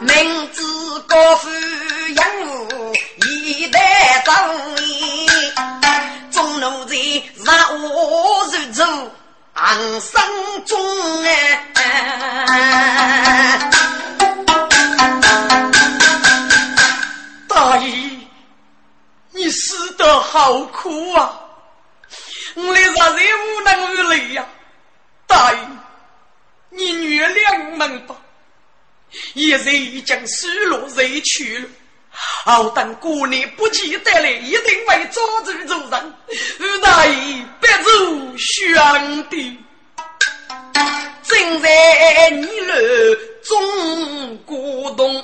[0.01, 0.61] 明知
[1.07, 1.49] 高富
[2.15, 2.25] 养
[2.69, 2.93] 父
[3.25, 4.33] 一代忠
[4.83, 5.27] 义，
[6.31, 6.95] 中奴才
[7.43, 8.83] 让我入住
[9.53, 10.21] 昂生
[10.65, 10.79] 中
[11.23, 11.59] 哎。
[19.53, 21.39] 死得好苦啊！
[22.55, 24.45] 我的杀人无能为力呀！
[25.25, 25.57] 大姨，
[26.71, 28.15] 你原谅我们吧。
[29.35, 31.67] 现在已经失落人去了，
[32.11, 36.13] 好等过年不记得来，一定会抓住主人，
[36.81, 37.89] 那一别走
[38.37, 39.59] 兄弟。
[41.23, 45.15] 正在你路中古洞，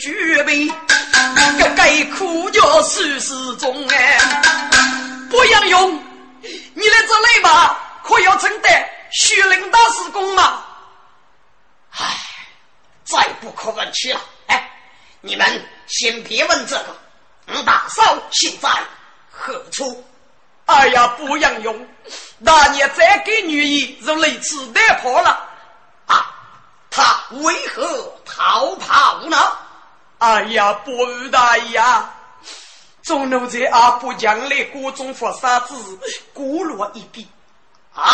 [0.00, 0.66] 及举备，
[1.58, 4.18] 个该苦叫世事中哎，
[5.28, 5.92] 不要用，
[6.40, 10.64] 你来这里吧，可要承担徐领大师功嘛？
[11.90, 12.16] 唉，
[13.04, 14.20] 再不可问起了。
[14.46, 14.70] 哎，
[15.20, 16.96] 你们先别问这个。
[17.48, 18.70] 嗯，大嫂现在
[19.30, 20.02] 何处？
[20.64, 21.88] 哎呀，不要用，
[22.38, 25.48] 那年再给女儿如雷子带破了
[26.06, 26.32] 啊！
[26.90, 29.36] 他为何逃跑呢？
[30.20, 30.92] 哎呀，不
[31.28, 32.14] 大呀！
[33.02, 35.74] 众奴才阿不将来国中佛杀子，
[36.34, 37.26] 孤落一地
[37.94, 38.04] 啊！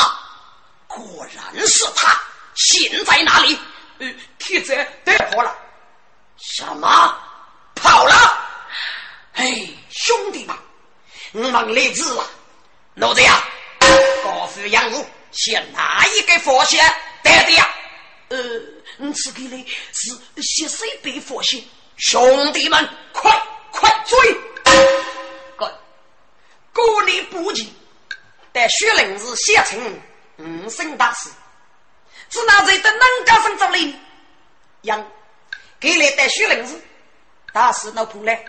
[0.86, 2.16] 果然是他。
[2.54, 3.58] 现在哪里？
[3.98, 4.72] 呃，铁子
[5.04, 5.52] 带跑了。
[6.38, 7.18] 什么？
[7.74, 8.14] 跑了？
[9.32, 10.56] 哎，兄弟们，
[11.32, 12.24] 我们来子了。
[12.94, 13.42] 奴才呀，
[14.22, 16.80] 告诉杨武，先哪一个佛仙
[17.24, 17.68] 带的呀？
[18.28, 18.38] 呃，
[18.98, 21.60] 你此给来是谢谁被佛仙？
[21.96, 23.30] 兄弟们，快
[23.70, 24.18] 快追！
[25.56, 25.74] 滚！
[26.74, 27.72] 过年不急，
[28.52, 29.98] 待薛灵子写成
[30.36, 31.30] 五圣大师。
[32.28, 33.94] 只拿在等人家生走哩，
[34.82, 35.02] 杨
[35.80, 36.78] 给来带血人子，
[37.52, 38.44] 大事闹破来，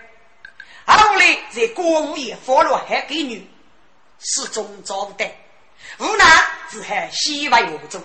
[0.85, 3.49] 后来在国务院发落还给女，
[4.19, 5.25] 始终找不得，
[5.99, 6.25] 无奈
[6.69, 8.01] 只好西外合作。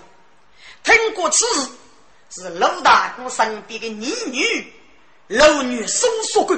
[0.83, 1.69] 听过此事，
[2.29, 4.73] 是陆大哥身边的女女，
[5.27, 6.57] 楼女收缩过，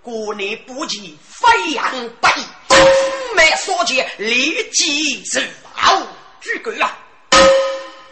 [0.00, 1.84] 国内不及飞扬
[2.20, 6.00] 百亿，妩媚所见立即是好
[6.40, 6.96] 举个啊！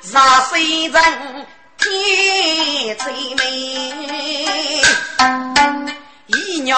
[0.03, 1.47] 上水人
[1.78, 4.82] 天最美，
[6.26, 6.76] 一鸟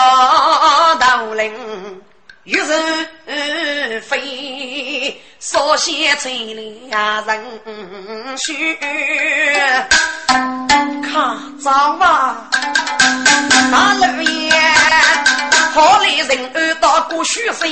[1.00, 2.02] 头灵
[2.44, 4.20] 玉人飞，
[5.48, 6.32] 少先吹
[6.88, 8.74] 两人须
[11.04, 12.50] 看早吧，
[13.70, 14.52] 那路沿
[15.72, 17.64] 好来人儿到过雪山。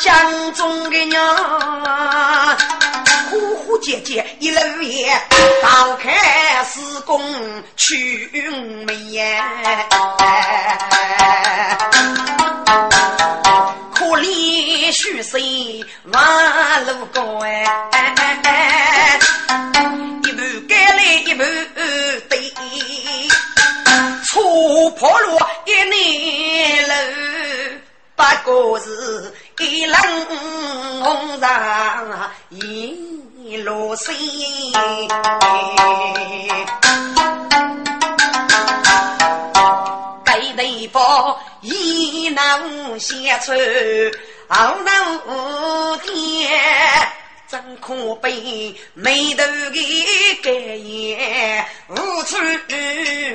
[0.00, 1.36] 江中的娘，
[3.88, 5.10] 姐姐一路也
[5.62, 7.18] 打开施工
[7.74, 8.30] 去
[8.84, 8.94] 门
[13.94, 16.20] 可怜虚岁马
[16.80, 19.18] 路高哎，
[20.22, 21.42] 一步改来一步
[22.28, 22.52] 对，
[24.26, 26.92] 错破路一年路。
[28.14, 29.96] 不过是一轮
[31.02, 31.46] 红裳
[32.50, 32.94] 一
[33.56, 34.14] 路水，
[40.24, 43.52] 盖头包一囊写出
[44.48, 46.50] 好难无天，
[47.50, 51.94] 真可悲眉头的盖眼无
[52.24, 52.36] 处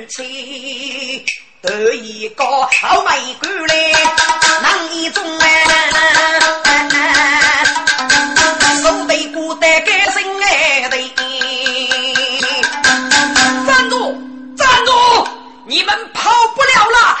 [0.08, 1.24] 去。
[1.60, 3.92] 得一个好美姑嘞，
[4.62, 5.64] 哪一种哎？
[8.82, 10.03] 手背古代改
[15.66, 16.98] 你们跑不了了！
[17.08, 17.18] 啊，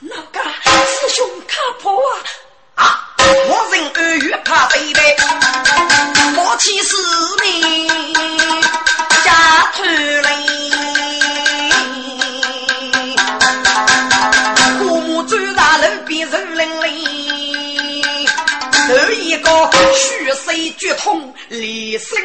[0.00, 1.98] 那个师兄卡破
[2.74, 2.84] 啊！
[2.84, 5.16] 啊，我人二月怕飞呗，
[6.34, 6.94] 莫欺师
[7.40, 7.88] 妹
[9.24, 10.28] 家头嘞。
[18.86, 22.18] 头一个血水绝痛离生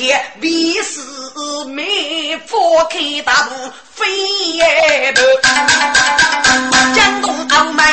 [0.00, 1.00] 做生前必是
[1.68, 4.06] 美，花开大步飞
[5.14, 5.20] 步。
[6.94, 7.89] 江东傲慢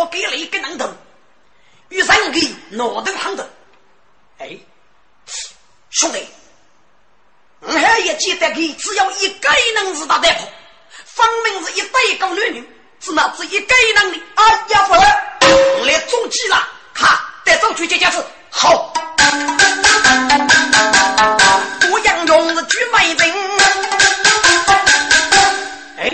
[0.00, 0.88] 人人佛佛给了一个榔头，
[1.90, 2.40] 与三个
[2.70, 3.48] 脑袋夯的。
[4.38, 4.56] 哎，
[5.90, 6.26] 兄弟，
[7.60, 10.48] 我还也记得给，只要一个人是大大夫，
[11.04, 12.66] 分明是一对狗女女，
[13.00, 14.18] 是那只一个人的。
[14.36, 16.56] 哎呀，不我来中计了，
[16.94, 18.92] 哈，带走去见家子，好。
[21.92, 23.30] 我杨勇是举美人，
[25.98, 26.10] 哎，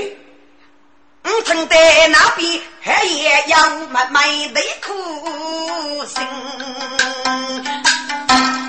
[1.29, 1.77] 我听得
[2.09, 4.23] 那边还也要慢慢
[4.55, 6.25] 的苦心，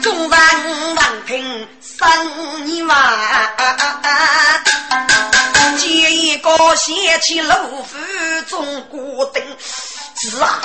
[0.01, 2.95] 众人闻听生你话，
[5.77, 7.53] 见一个掀起楼
[7.83, 7.95] 府
[8.47, 9.43] 中孤灯，
[10.15, 10.59] 是啊，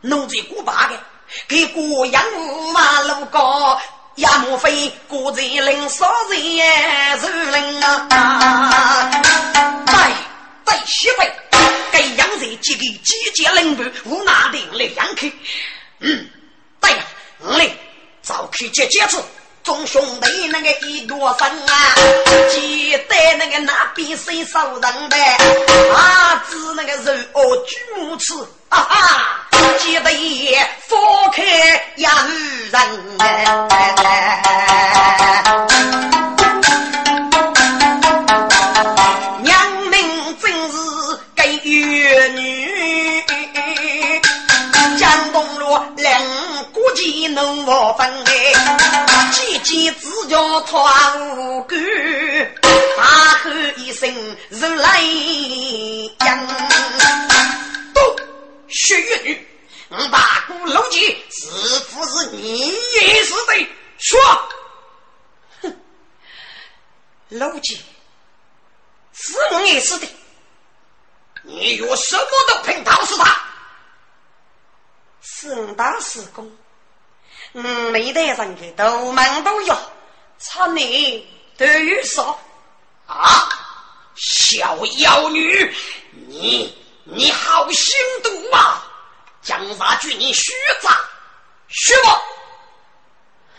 [0.00, 0.94] 奴才古巴的。
[1.48, 2.24] 给姑娘
[2.72, 3.78] 马路高，
[4.14, 6.40] 也莫非孤在林少人
[7.20, 9.10] 是人啊？
[9.84, 9.94] 对
[10.66, 11.22] 对，媳妇，
[11.92, 15.26] 给杨在几个季节领班，无拿定来养客。
[16.00, 16.28] 嗯，
[16.80, 17.02] 对了，
[17.56, 17.70] 来，
[18.20, 19.22] 早去接接子。
[19.62, 21.94] 众兄弟那个一多生啊，
[22.52, 25.36] 记得那个那边谁收人呗？
[25.92, 28.32] 啊，子那个肉哦，举木吃，
[28.68, 29.48] 啊哈，
[29.80, 30.96] 记得也放
[31.32, 31.42] 开
[31.96, 32.28] 养
[32.70, 33.18] 人
[49.66, 51.74] 哎，姐姐只叫他无辜，
[52.96, 53.04] 大
[53.38, 54.08] 喝一声
[54.50, 55.02] 人来
[56.20, 56.46] 养。
[57.92, 58.16] 都
[58.68, 61.48] 薛玉女，大姑楼姐是
[61.90, 63.68] 不是你也是的？
[63.98, 64.20] 说，
[65.62, 65.76] 哼，
[67.30, 67.76] 楼姐
[69.12, 70.06] 是我也是的，
[71.42, 73.40] 你有什么都凭倒是他？
[75.22, 76.56] 四大四公。
[77.58, 79.74] 嗯，没得人的都门都有，
[80.38, 81.26] 差你
[81.56, 82.38] 都有说
[83.06, 83.48] 啊！
[84.14, 85.74] 小妖女，
[86.28, 88.86] 你你好心毒啊！
[89.40, 90.52] 江杀军你虚
[90.82, 90.90] 诈，
[91.68, 92.22] 虚我！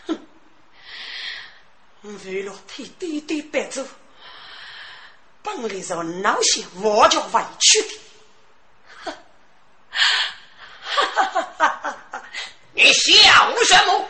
[0.06, 0.16] 哼，
[2.24, 3.84] 为了替弟弟白走，
[5.42, 5.92] 本来是
[6.22, 7.98] 闹些我就委屈的，
[9.02, 9.12] 哈
[11.16, 11.96] 哈哈哈哈哈！
[12.80, 13.10] 你笑
[13.64, 14.06] 什么？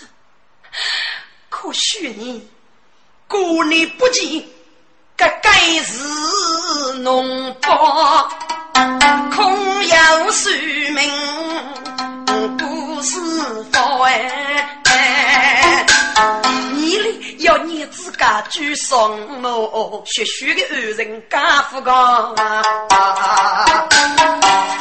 [1.50, 2.48] 可许你
[3.26, 4.42] 过年不见，
[5.18, 5.50] 这该
[5.82, 8.26] 是农包，
[9.36, 10.48] 空有寿
[10.94, 11.12] 命
[12.56, 13.20] 不是
[13.70, 14.82] 福哎！
[17.38, 22.34] 要你自家举双目，学学的二人家富高。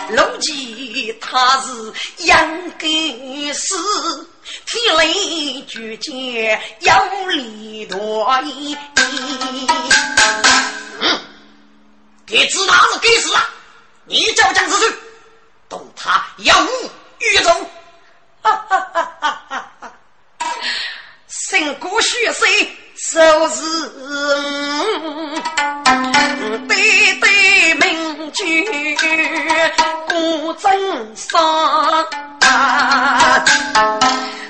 [0.10, 1.94] 龙吉他是
[2.26, 3.76] 养根是
[4.66, 8.76] 天雷巨剑有力多义。
[11.00, 11.20] 嗯，
[12.26, 13.48] 给子哪是给死啊？
[14.06, 14.96] 你叫将子去，
[15.70, 16.90] 动他有无
[17.20, 17.70] 玉中？
[18.42, 19.94] 哈哈哈哈哈哈！
[21.50, 22.46] 身骨血色，
[22.98, 23.64] 手是
[26.68, 26.76] 对
[27.22, 28.98] 对名句，
[30.10, 32.06] 古镇上，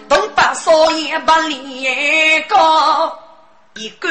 [0.09, 3.15] 东北少爷把脸高，
[3.75, 4.09] 一杆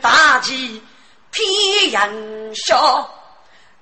[0.00, 0.82] 大旗。
[1.30, 3.08] 天人笑。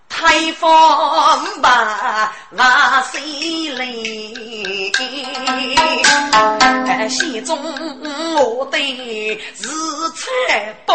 [0.09, 4.93] 太方把我心里，
[7.09, 7.59] 心中
[8.35, 8.79] 我的
[9.55, 9.69] 是
[10.15, 10.95] 菜刀，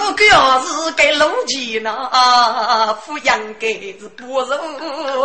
[0.00, 2.08] 都表是给老钱呐，
[3.04, 4.48] 抚养给是不如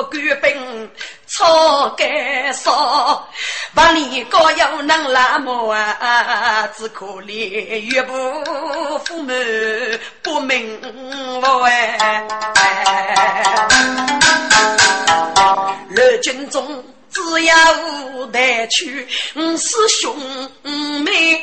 [0.03, 0.91] 官兵
[1.28, 3.26] 操干少，
[3.73, 9.32] 把你高要能那么啊，只可怜岳父父母
[10.21, 10.41] 不。
[10.45, 10.80] 明
[11.63, 12.28] 哎，
[15.89, 16.84] 六军中
[17.26, 17.55] 只要
[18.28, 20.15] 带去五师兄
[21.03, 21.41] 妹，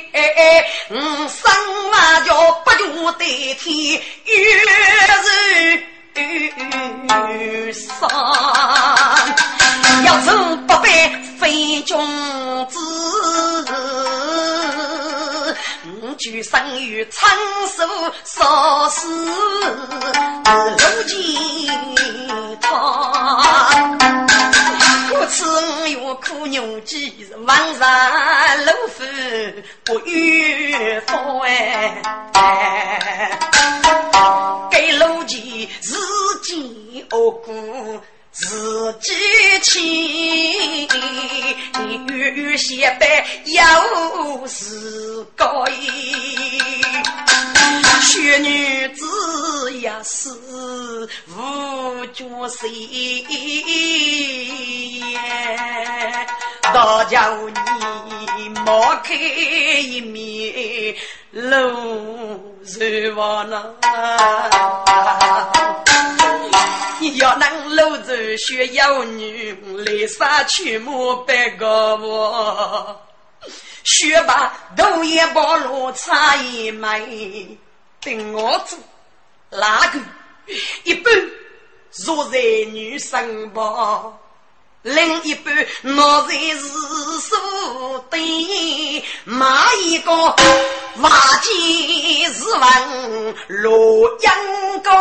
[0.90, 3.26] 五生娃叫不用代
[3.58, 4.00] 替月
[7.18, 8.08] 日上，
[10.04, 11.10] 要成不败
[11.40, 11.96] 非君
[12.68, 12.78] 子。
[16.18, 17.28] 举生于长
[17.66, 17.84] 寿
[18.24, 19.00] 少时，
[20.78, 21.18] 如今
[22.60, 22.70] 他，
[25.12, 25.44] 故此
[25.98, 27.12] 我苦牛鸡，
[27.46, 27.86] 望上
[28.64, 29.04] 老夫
[29.84, 32.00] 不与放哎，
[34.70, 35.94] 给老鸡自
[36.42, 37.52] 己恶过。
[38.34, 39.12] 自己
[39.60, 40.88] 亲，
[42.08, 46.16] 月月写白又是高义，
[48.12, 50.28] 学女子也是
[51.34, 52.68] 无角色，
[56.74, 60.94] 大叫你莫开一面
[61.30, 61.58] 露
[62.60, 63.64] 肉望那。
[67.14, 69.56] 要能搂着学妖女，
[69.86, 73.00] 来杀去莫白个我。
[73.84, 77.56] 学把头也暴露差一枚，
[78.02, 78.76] 等我做
[79.50, 80.00] 哪个？
[80.82, 81.30] 一半
[82.04, 84.12] 若在女生吧。
[84.82, 86.60] 另一半我在是
[87.20, 87.36] 苏
[88.10, 91.10] 对，马一个瓦
[91.42, 94.34] 剑是问洛阳
[94.82, 94.92] 高。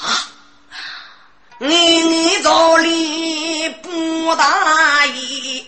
[0.00, 0.28] 啊！
[1.60, 5.66] 你你这里不大意，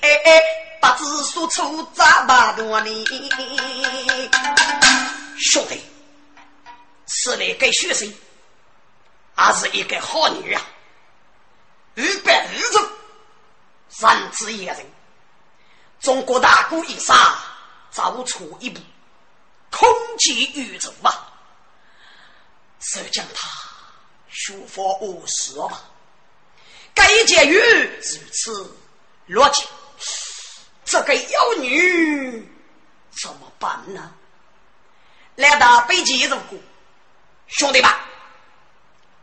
[0.80, 3.04] 不知所措咋办多呢？
[5.38, 5.82] 兄弟。
[7.12, 8.14] 是来给学生，
[9.34, 10.62] 还是一个好女啊？
[11.96, 12.78] 五百二十，
[13.88, 14.76] 三子一人，
[15.98, 17.36] 中国大鼓一杀，
[17.90, 18.80] 走出一步，
[19.72, 21.32] 空气宇宙啊！
[22.78, 23.48] 谁将他
[24.28, 25.82] 学佛无师吧？
[26.94, 28.00] 该监狱如
[28.32, 28.76] 此
[29.26, 29.66] 落寂，
[30.90, 32.48] 这个妖女
[33.22, 34.12] 怎么办呢？
[35.36, 36.58] 来到北京入过。
[37.46, 37.88] 兄弟们，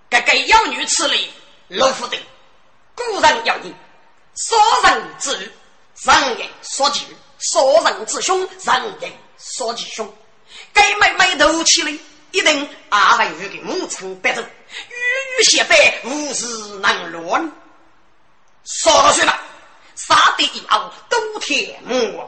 [0.09, 1.30] 这个妖女此类，
[1.68, 2.18] 老夫的
[2.95, 3.74] 古人要言：
[4.34, 4.55] 杀
[4.93, 5.51] 人之欲，
[6.05, 7.03] 人言所惧；
[7.38, 7.59] 杀
[7.89, 10.15] 人之凶，人言所惧凶。
[10.72, 11.91] 该妹妹头起来，
[12.32, 16.47] 一定阿外遇的五成八成，语语写白，无事
[16.80, 17.51] 能乱。
[18.63, 19.43] 杀了谁吧？
[19.98, 20.80] 杀得以后
[21.10, 22.24] 都天幕。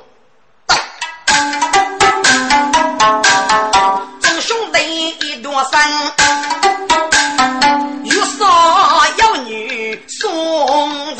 [4.41, 5.79] 兄弟一段身，
[8.05, 10.27] 有少有女送
[11.15, 11.17] 人，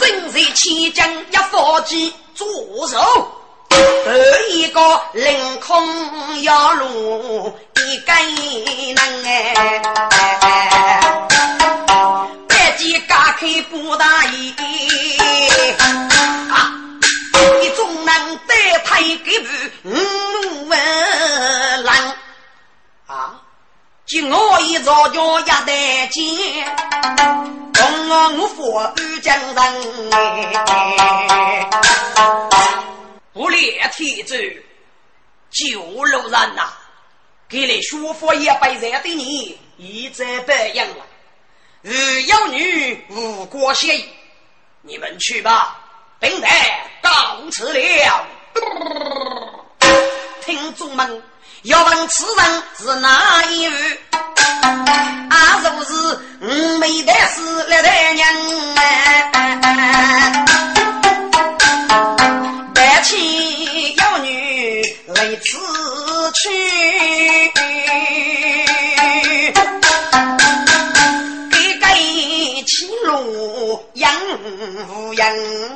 [0.00, 2.96] 正在期间一发起左手，
[3.68, 4.80] 得一个
[5.12, 8.96] 凌空要落一个人
[9.26, 11.09] 哎，
[13.40, 14.54] 开不大意
[16.50, 16.76] 啊。
[17.62, 19.32] 你总能得他一个
[19.84, 22.14] 五万郎
[23.06, 23.40] 啊！
[24.04, 26.22] 就我一早叫压得见，
[27.72, 30.10] 同我佛遇江人，
[33.32, 34.62] 不列天子
[35.50, 36.68] 九路人呐，
[37.48, 41.06] 给你学佛一百人的你一再白养了，
[41.82, 41.90] 二
[42.26, 44.04] 妖女无国协议，
[44.82, 45.78] 你们去吧。
[46.18, 47.10] 本台告
[47.50, 48.26] 辞了。
[50.44, 51.22] 听众们，
[51.62, 54.00] 要问此人是哪一位？
[55.30, 58.28] 啊，就是五妹的是来大娘
[62.74, 65.56] 白起妖女为此
[66.34, 66.50] 去，
[74.88, 75.70] 无人。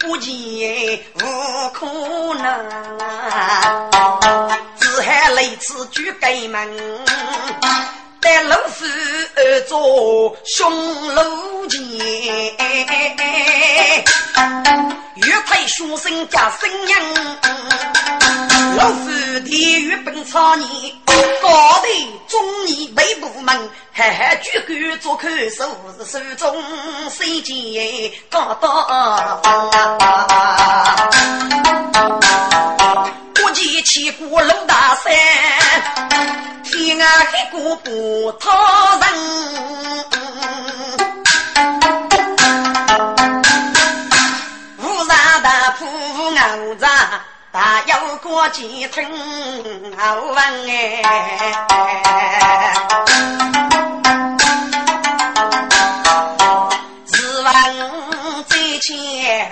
[0.00, 0.30] 不见
[1.20, 1.86] 无可
[2.34, 2.44] 能，
[4.78, 7.04] 只喊雷子举盖门。
[8.20, 8.84] 在老夫
[9.66, 10.70] 做匈
[11.14, 11.80] 奴前，
[15.16, 16.94] 岳飞书生加声音，
[18.78, 19.10] 老夫
[19.40, 20.68] 地狱本草年，
[21.04, 21.12] 高
[21.42, 21.88] 头
[22.28, 25.68] 中年为部门，还还举杆做看守，
[26.06, 26.62] 手中
[27.10, 28.70] 水剑高刀。
[33.34, 35.12] 不见千古楼大山。
[36.62, 38.46] 天涯海角不讨
[39.00, 39.04] 人，
[44.78, 46.86] 乌纱大铺熬着，
[47.50, 49.02] 大有过几层
[49.96, 50.36] 好闻
[50.70, 51.02] 哎，
[57.06, 57.74] 十万
[58.46, 59.50] 在前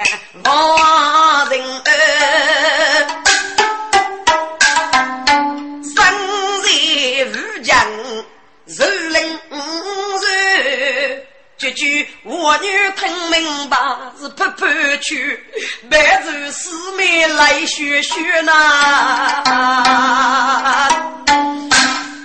[11.67, 13.77] 句句我女听明白
[14.21, 15.45] 是拍拍去，
[15.91, 19.43] 白走四面来学学呐。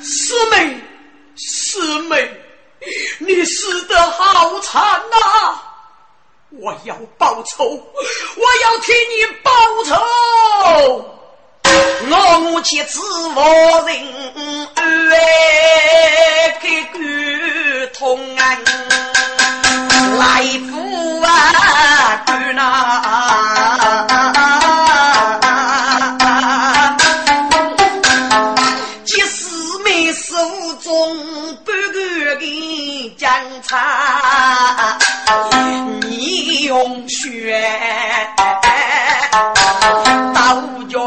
[0.04, 0.78] 师妹，
[1.36, 2.30] 师妹，
[3.20, 5.60] 你死得好惨呐！
[6.52, 7.82] 我要报仇，我
[8.64, 9.52] 要替你报
[9.86, 9.96] 仇。
[12.14, 16.71] 我母亲子亡人爱，给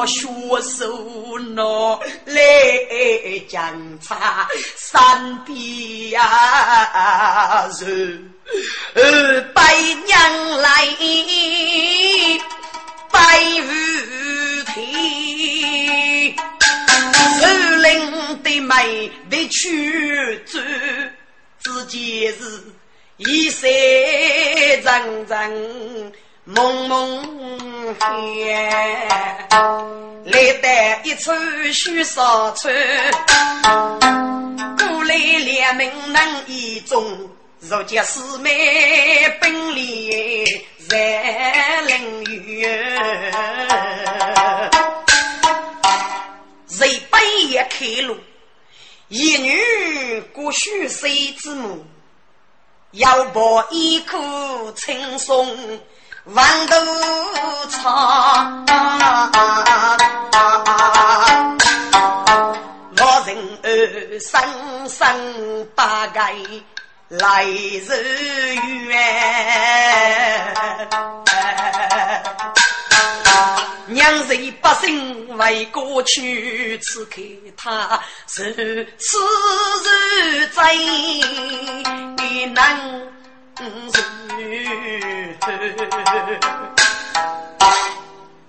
[0.06, 0.22] 学
[0.62, 2.34] 手拿来
[3.48, 8.22] 检查三弟呀，是
[9.54, 9.74] 百
[10.06, 10.86] 娘来
[13.10, 13.68] 拜五
[14.74, 16.34] 天，
[17.40, 17.42] 首
[17.80, 17.88] 领
[18.42, 20.58] 的美的去走，
[21.62, 22.38] 只见是
[23.16, 23.66] 一色
[24.82, 26.12] 阵阵。
[26.46, 28.54] 蒙蒙黑，
[30.24, 31.32] 来得一出
[31.72, 32.74] 须扫穿，
[34.76, 37.02] 古来两名能一中，
[37.60, 40.44] 如今四妹本领
[40.86, 42.68] 在凌云，
[46.68, 48.18] 谁半夜开路，
[49.08, 51.86] 一女过须谁之母，
[52.90, 54.18] 要抱一颗
[54.76, 55.80] 青松。
[56.26, 56.74] 万头
[57.68, 57.90] 草，
[62.96, 64.40] 老人儿生
[64.88, 66.34] 生八盖
[67.08, 68.54] 来日
[68.86, 70.56] 圆，
[73.88, 77.20] 娘子百姓为过去，此刻
[77.54, 79.18] 他是此
[79.84, 80.64] 日最
[82.46, 82.80] 难。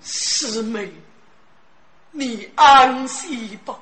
[0.01, 0.91] 师妹，
[2.11, 3.77] 你安息吧。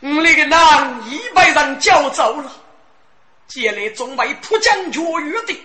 [0.00, 2.52] 我那个男已被人叫走了，
[3.48, 5.58] 接来总为浦江绝约的，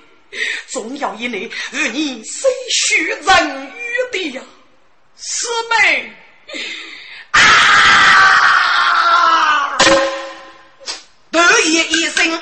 [0.68, 4.42] 总要一内与你谁许人约的呀，
[5.18, 6.16] 师妹
[7.32, 7.40] 啊！
[11.30, 12.40] 得意一声。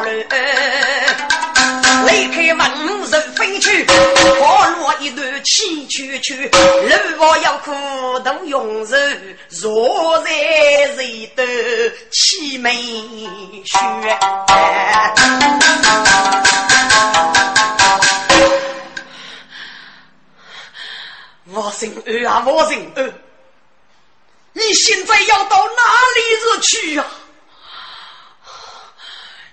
[0.00, 0.22] 离
[2.28, 2.70] 开文
[3.10, 3.84] 人飞去，
[4.40, 6.48] 花落一段凄曲曲。
[6.48, 7.72] 路旁有苦
[8.20, 8.96] 读用手，
[9.60, 10.30] 若在
[10.96, 11.44] 谁得
[12.10, 12.72] 凄美
[13.64, 13.76] 雪？
[21.50, 23.12] 我心儿啊，我心儿，
[24.52, 25.82] 你现在要到哪
[26.14, 26.20] 里
[26.60, 27.04] 去呀？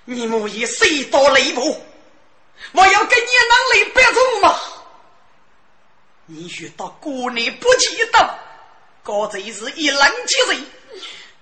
[0.06, 1.84] 你莫以谁多雷步，
[2.72, 4.60] 我要跟你能力别走吗？
[6.28, 8.40] 你遇到国内不记得，
[9.04, 10.66] 高贼是一冷之人，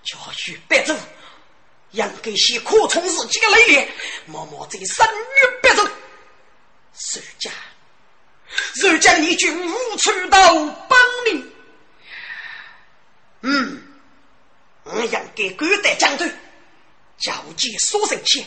[0.04, 0.94] 叫去别走，
[1.92, 3.88] 应该先扩充自己的雷力，
[4.26, 5.88] 默默在生于别走。
[6.98, 7.50] 世家，
[8.76, 10.54] 如家你军无处到
[10.88, 11.46] 帮你。
[13.42, 13.84] 嗯，
[14.84, 16.34] 我应该赶得将军，
[17.20, 18.46] 交接所剩些，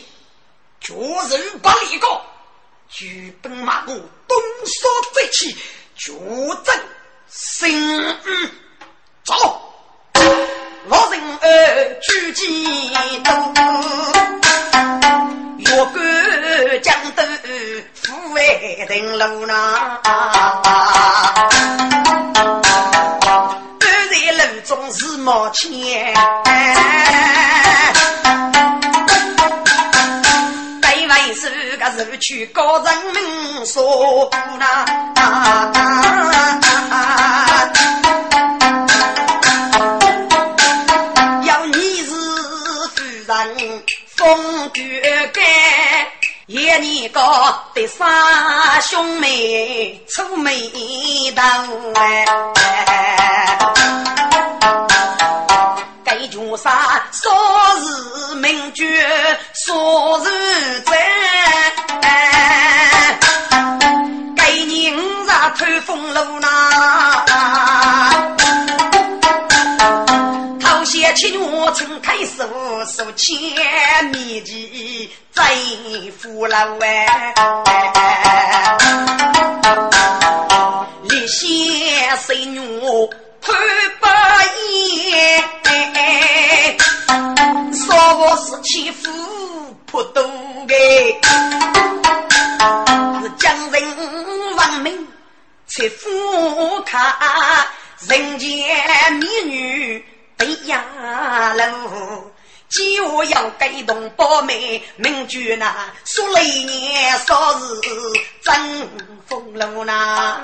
[0.79, 2.21] 绝人不离高，
[2.89, 3.91] 举本马步，
[4.27, 5.55] 东山再起，
[5.95, 6.13] 决
[6.63, 6.79] 战
[7.27, 8.51] 心嗯，
[9.23, 9.63] 走。
[10.87, 13.53] 老人儿举剑刀，
[15.57, 15.99] 越过
[16.81, 17.23] 江头，
[17.93, 19.99] 抚慰登路呐。
[23.79, 26.13] 站在路中是冒前，
[32.19, 34.85] 去高人民说那。
[44.15, 45.43] 风卷干，
[46.47, 48.07] 一年高得三
[48.81, 51.41] 兄妹出眉头
[51.95, 52.25] 哎，
[56.03, 57.03] 该叫啥？
[57.11, 57.31] 说
[57.79, 59.07] 是名绝，
[59.53, 60.96] 说是真。
[71.17, 71.39] 七月
[71.73, 72.47] 春开手，
[72.85, 75.43] 手牵米旗在
[76.15, 77.33] 扶老哎，
[81.09, 82.59] 立先生女
[83.41, 83.57] 潘
[83.99, 85.41] 八爷，
[87.73, 89.09] 说我是欺负
[89.87, 90.21] 不多
[90.69, 90.75] 哎，
[93.23, 95.07] 是将人亡命
[95.65, 97.65] 切夫卡，
[98.07, 98.47] 人间
[99.13, 100.05] 美女。
[100.37, 102.23] 哎呀喽！
[102.69, 105.73] 就要改动宝妹名句呐，
[106.05, 107.81] 说来年少日
[108.43, 108.89] 真
[109.25, 110.37] 风流呐。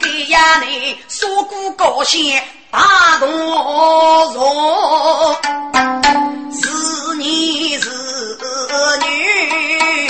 [0.00, 2.40] 给呀你说过高兴
[2.70, 3.30] 大动
[4.32, 5.36] 容，
[6.50, 7.90] 是你是
[9.00, 10.08] 女，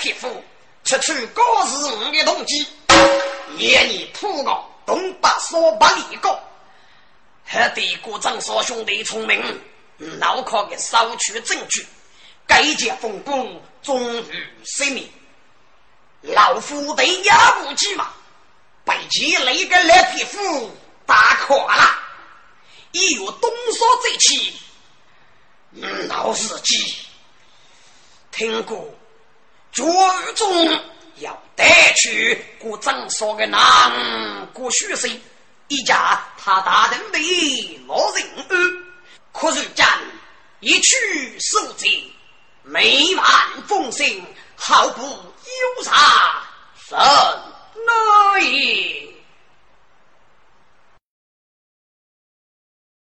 [0.00, 0.42] 匹夫，
[0.84, 2.66] 出去告是我的动机，
[3.58, 6.40] 也你土个东北说不离个。
[7.44, 9.60] 还得国张少兄弟聪明，
[10.18, 11.86] 脑壳给搜取证据，
[12.46, 15.10] 改结风波，终于生命。
[16.22, 18.12] 老夫得压不急嘛，
[18.84, 20.70] 被其那个烂皮肤
[21.06, 21.98] 打垮了，
[22.92, 24.60] 一有东山再起，
[26.08, 26.94] 老司机
[28.30, 28.94] 听过，
[29.72, 29.84] 绝
[30.34, 30.80] 中
[31.16, 33.58] 要带去国张少的男
[34.52, 35.20] 古书生。
[35.68, 37.18] 一家他大人的
[37.86, 38.84] 老人安，
[39.32, 39.86] 可是战
[40.58, 41.88] 一去守节，
[42.64, 43.26] 每晚
[43.68, 44.04] 风声，
[44.56, 46.42] 毫不有啥
[46.88, 46.98] 神。